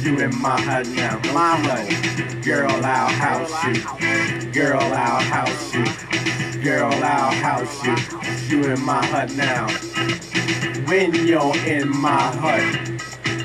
You 0.02 0.20
in 0.20 0.40
my 0.40 0.60
hut 0.60 0.86
now, 0.88 1.18
my 1.32 1.56
hut. 1.56 2.44
Girl, 2.44 2.70
I'll 2.70 3.08
house 3.08 3.64
you. 3.64 4.52
Girl, 4.52 4.80
I'll 4.80 5.20
house 5.20 5.74
you. 5.74 5.84
Girl, 6.62 6.92
I'll 6.92 7.32
house 7.32 7.84
you. 7.84 7.96
You 8.48 8.72
in 8.72 8.84
my 8.84 9.04
hut 9.06 9.34
now. 9.34 9.68
When 10.88 11.14
you're 11.26 11.56
in 11.66 11.88
my 11.88 12.20
hut. 12.36 12.93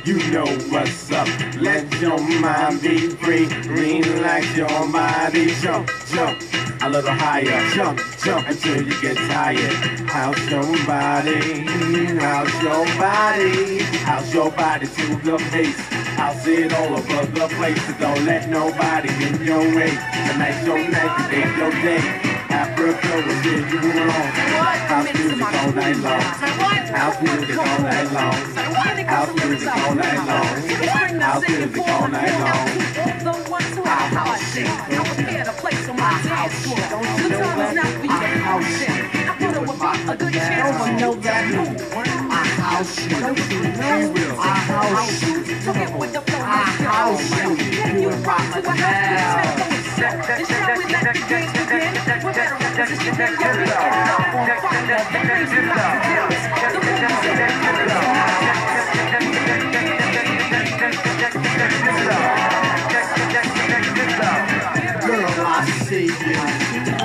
You 0.05 0.17
know 0.31 0.45
what's 0.69 1.11
up. 1.11 1.27
Let 1.57 1.99
your 1.99 2.19
mind 2.39 2.81
be 2.81 3.09
free. 3.09 3.47
Relax 3.67 4.55
your 4.55 4.67
body. 4.91 5.53
Jump, 5.61 5.89
jump 6.07 6.41
a 6.81 6.89
little 6.89 7.11
higher. 7.11 7.69
Jump, 7.75 7.99
jump 8.23 8.47
until 8.47 8.81
you 8.81 9.01
get 9.01 9.17
tired. 9.17 9.73
How's 10.07 10.39
your 10.49 10.63
body? 10.85 11.65
How's 12.17 12.63
your 12.63 12.85
body? 12.97 13.79
How's 14.07 14.33
your 14.33 14.51
body 14.51 14.87
to 14.87 15.15
the 15.17 15.37
pace? 15.51 15.77
I'll 16.17 16.37
see 16.39 16.63
it 16.63 16.73
all 16.73 16.93
over 16.93 17.25
the 17.25 17.47
place. 17.55 17.85
So 17.85 17.93
don't 17.99 18.25
let 18.25 18.49
nobody 18.49 19.09
in 19.25 19.43
your 19.43 19.63
way. 19.75 19.91
Tonight's 20.31 20.65
your 20.65 20.77
night, 20.77 21.29
today's 21.29 21.57
your 21.57 21.71
day. 21.71 22.29
Africa 22.49 23.23
will 23.27 23.43
give 23.43 23.71
you 23.71 23.91
wrong. 23.99 24.31
House 24.87 25.13
music 25.13 25.41
all 25.41 25.71
night 25.73 25.97
long. 25.97 26.78
House 26.91 27.21
music 27.21 27.57
all 27.57 27.79
night 27.81 28.11
long. 28.13 28.33
House 29.05 29.31
all 29.67 29.95
night 29.95 30.25
long. 30.27 31.21
House 31.21 31.43
all 31.77 32.07
night 32.09 32.39
long. 32.39 32.69
Shit. 34.53 34.67
A 35.47 35.53
my. 35.93 36.19
The 37.21 37.29
time 37.29 37.59
is 37.61 37.75
now 37.75 37.89
for 37.99 38.05
you 38.05 38.09
have 38.09 38.65
shit. 38.65 38.89
I 38.89 39.37
it 39.55 39.61
would 39.67 39.79
be 39.79 40.11
a 40.11 40.17
good 40.17 40.33
chance 40.33 40.77
for 40.77 40.89
you 40.89 41.13
to 41.21 41.31
move. 41.57 41.93
I 41.93 42.47
house 42.57 42.99
you. 43.05 43.17
I 44.39 44.55
house 44.73 45.23
you. 45.23 45.61
So 45.61 45.73
get 45.73 45.99
with 45.99 46.13
the 46.13 46.21
flow. 46.21 46.39
I 46.39 46.65
house 46.89 47.29
you. 47.31 47.55
Can 47.55 48.01
you 48.01 48.09
rock 48.09 48.53
to 48.53 48.59
a 48.59 48.71
house 48.71 49.47
music? 49.47 49.58
And 50.09 50.47
shall 50.47 50.77
we 50.77 50.85
let 50.89 51.05
the 51.05 51.21
games 51.29 51.53
begin? 51.53 51.93
We're 52.25 52.33
better 52.33 52.57
position 52.57 53.13
than 53.13 53.29
your 53.37 53.53
weekend. 53.61 53.93
On 54.33 54.49
fire, 54.57 55.05
the 55.05 55.19
crazy 55.21 55.61
life 55.69 56.01
begins. 56.01 56.49
The 56.59 56.79
movies 56.81 57.29
Girl, 65.05 65.45
I 65.45 65.65
see 65.85 66.05
you. 66.05 66.41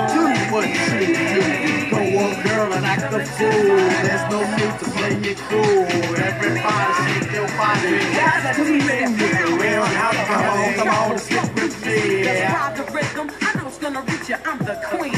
Do 0.09 0.21
what 0.51 0.65
you 0.65 1.05
do. 1.29 1.89
Go 1.91 1.99
on, 2.25 2.33
girl, 2.43 2.73
and 2.73 2.85
act 2.85 3.13
a 3.13 3.25
fool. 3.25 3.77
There's 4.01 4.25
no 4.31 4.39
need 4.57 4.73
to 4.79 4.85
play 4.97 5.15
it 5.29 5.37
cool. 5.49 5.85
Everybody 6.17 6.93
shake 7.05 7.31
your 7.33 7.47
body. 7.53 7.97
That's 8.17 8.59
me. 8.59 8.79
With 9.05 9.61
real 9.61 9.85
now, 9.85 10.11
come 10.75 10.89
on, 10.89 11.19
I'm 14.43 14.57
the 14.59 14.75
queen. 14.83 15.14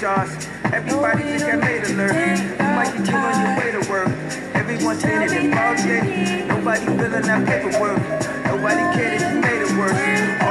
stars. 0.00 0.48
Everybody 0.72 1.24
just 1.24 1.44
got 1.44 1.60
made 1.60 1.84
alert. 1.84 2.38
You 2.40 2.68
might 2.72 2.90
be 2.90 3.04
doing 3.04 3.36
your 3.42 3.52
way 3.60 3.70
to 3.70 3.90
work. 3.90 4.08
Everyone's 4.54 5.04
in 5.04 5.20
it 5.20 5.30
and 5.30 5.52
all 5.52 5.76
day. 5.76 6.46
Nobody 6.48 6.86
filling 6.86 7.28
out 7.28 7.46
paperwork. 7.46 8.00
Nobody 8.46 8.80
cared 8.96 9.20
if 9.20 9.34
you 9.34 9.40
made 9.40 9.60
it 9.60 9.76
work. 9.76 10.49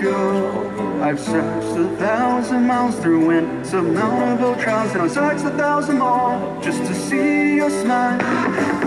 go. 0.00 1.00
I've 1.02 1.20
searched 1.20 1.78
a 1.78 1.96
thousand 1.96 2.66
miles 2.66 2.96
through 3.00 3.30
insurmountable 3.30 4.54
trials, 4.62 4.92
and 4.92 5.02
I've 5.02 5.12
searched 5.12 5.44
a 5.44 5.50
thousand 5.50 5.98
more 5.98 6.60
just 6.62 6.80
to 6.84 6.94
see 6.94 7.56
your 7.56 7.70
smile. 7.70 8.83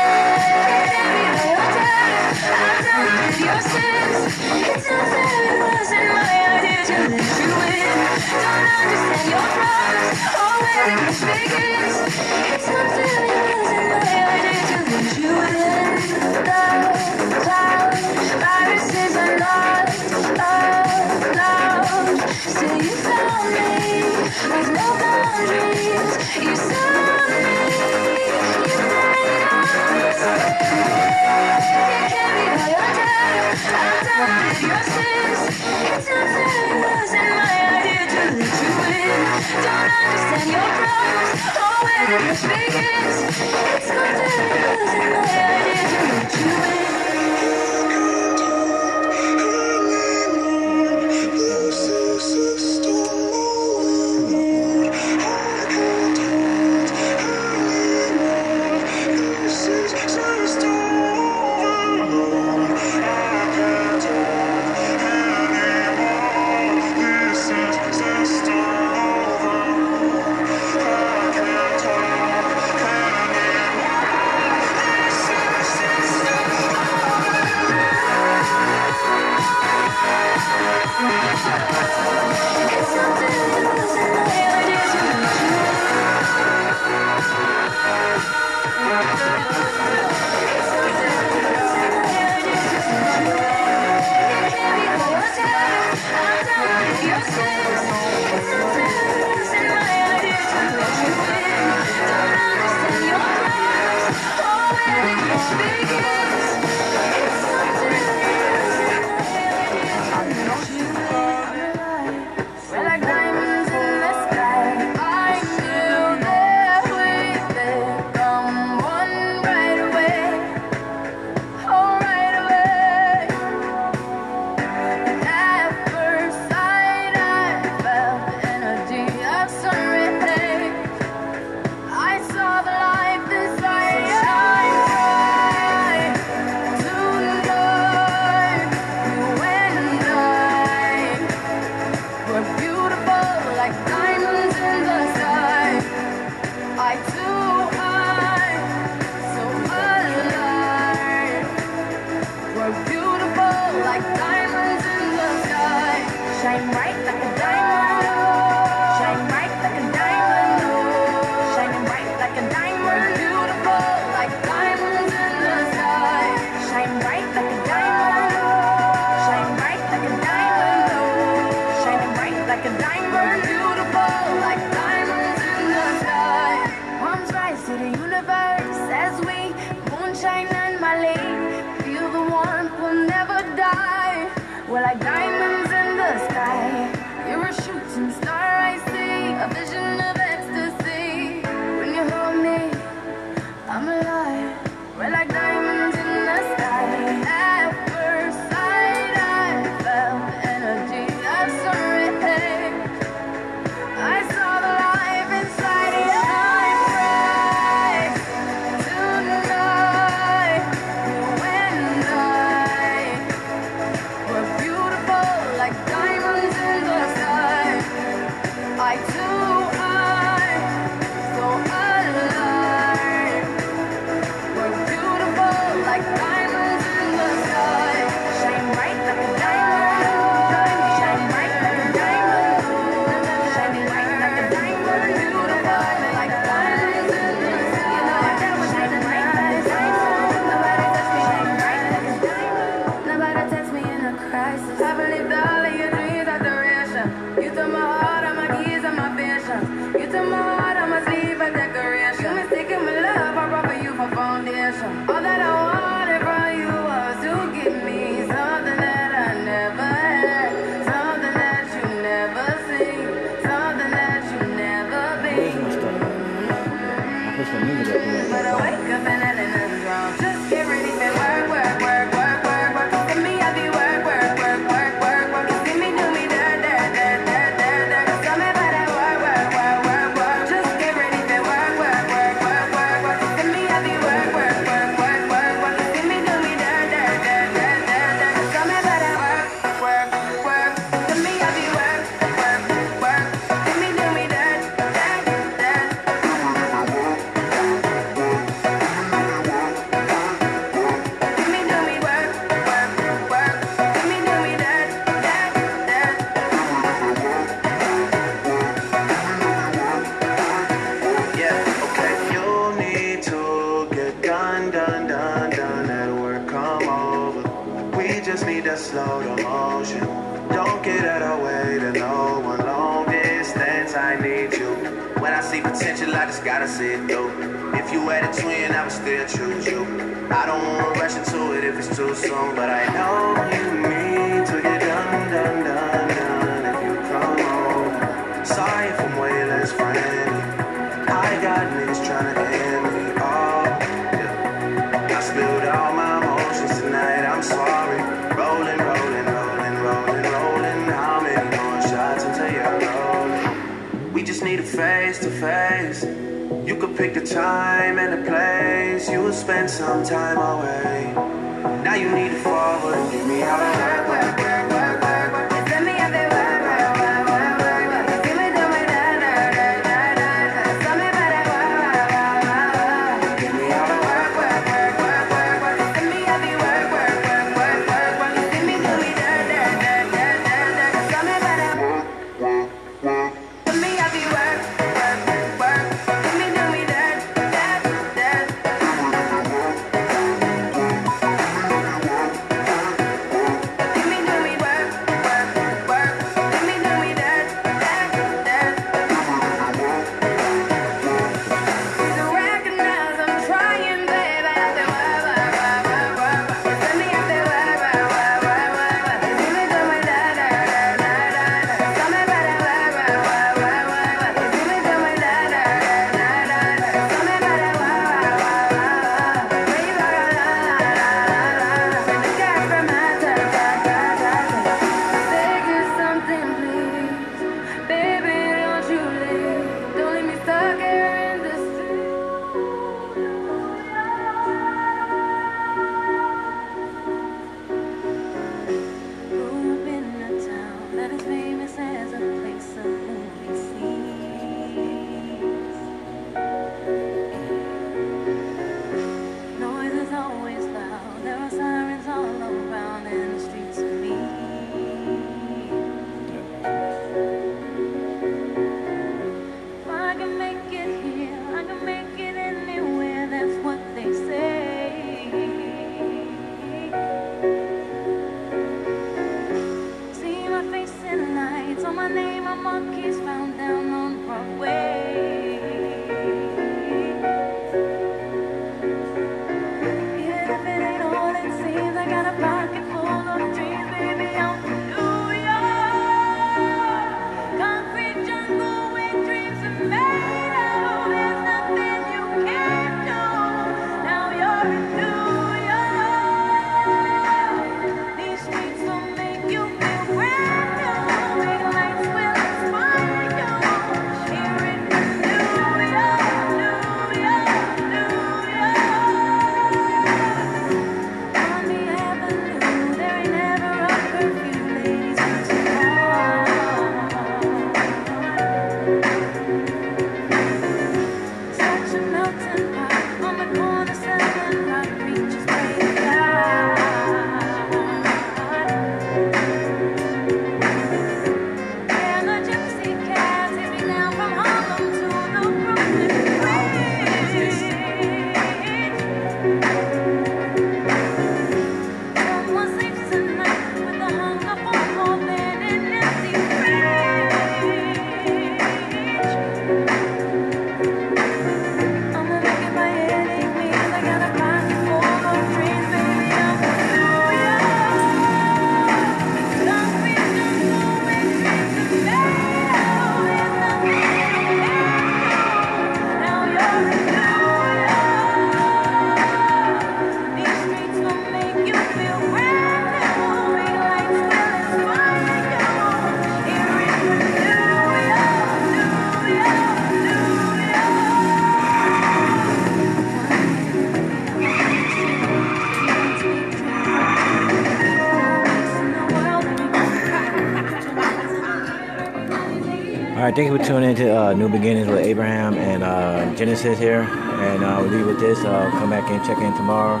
Thank 593.36 593.50
you 593.50 593.58
for 593.58 593.62
tuning 593.62 593.90
into 593.90 594.18
uh, 594.18 594.32
New 594.32 594.48
Beginnings 594.48 594.88
with 594.88 595.04
Abraham 595.04 595.52
and 595.58 595.82
uh, 595.82 596.34
Genesis 596.36 596.78
here. 596.78 597.02
And 597.02 597.62
uh, 597.62 597.80
we'll 597.82 597.90
leave 597.90 598.06
with 598.06 598.18
this. 598.18 598.38
Uh, 598.38 598.70
come 598.70 598.88
back 598.88 599.10
and 599.10 599.22
check 599.26 599.36
in 599.36 599.54
tomorrow. 599.54 600.00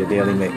A 0.00 0.08
daily 0.08 0.32
mix. 0.32 0.54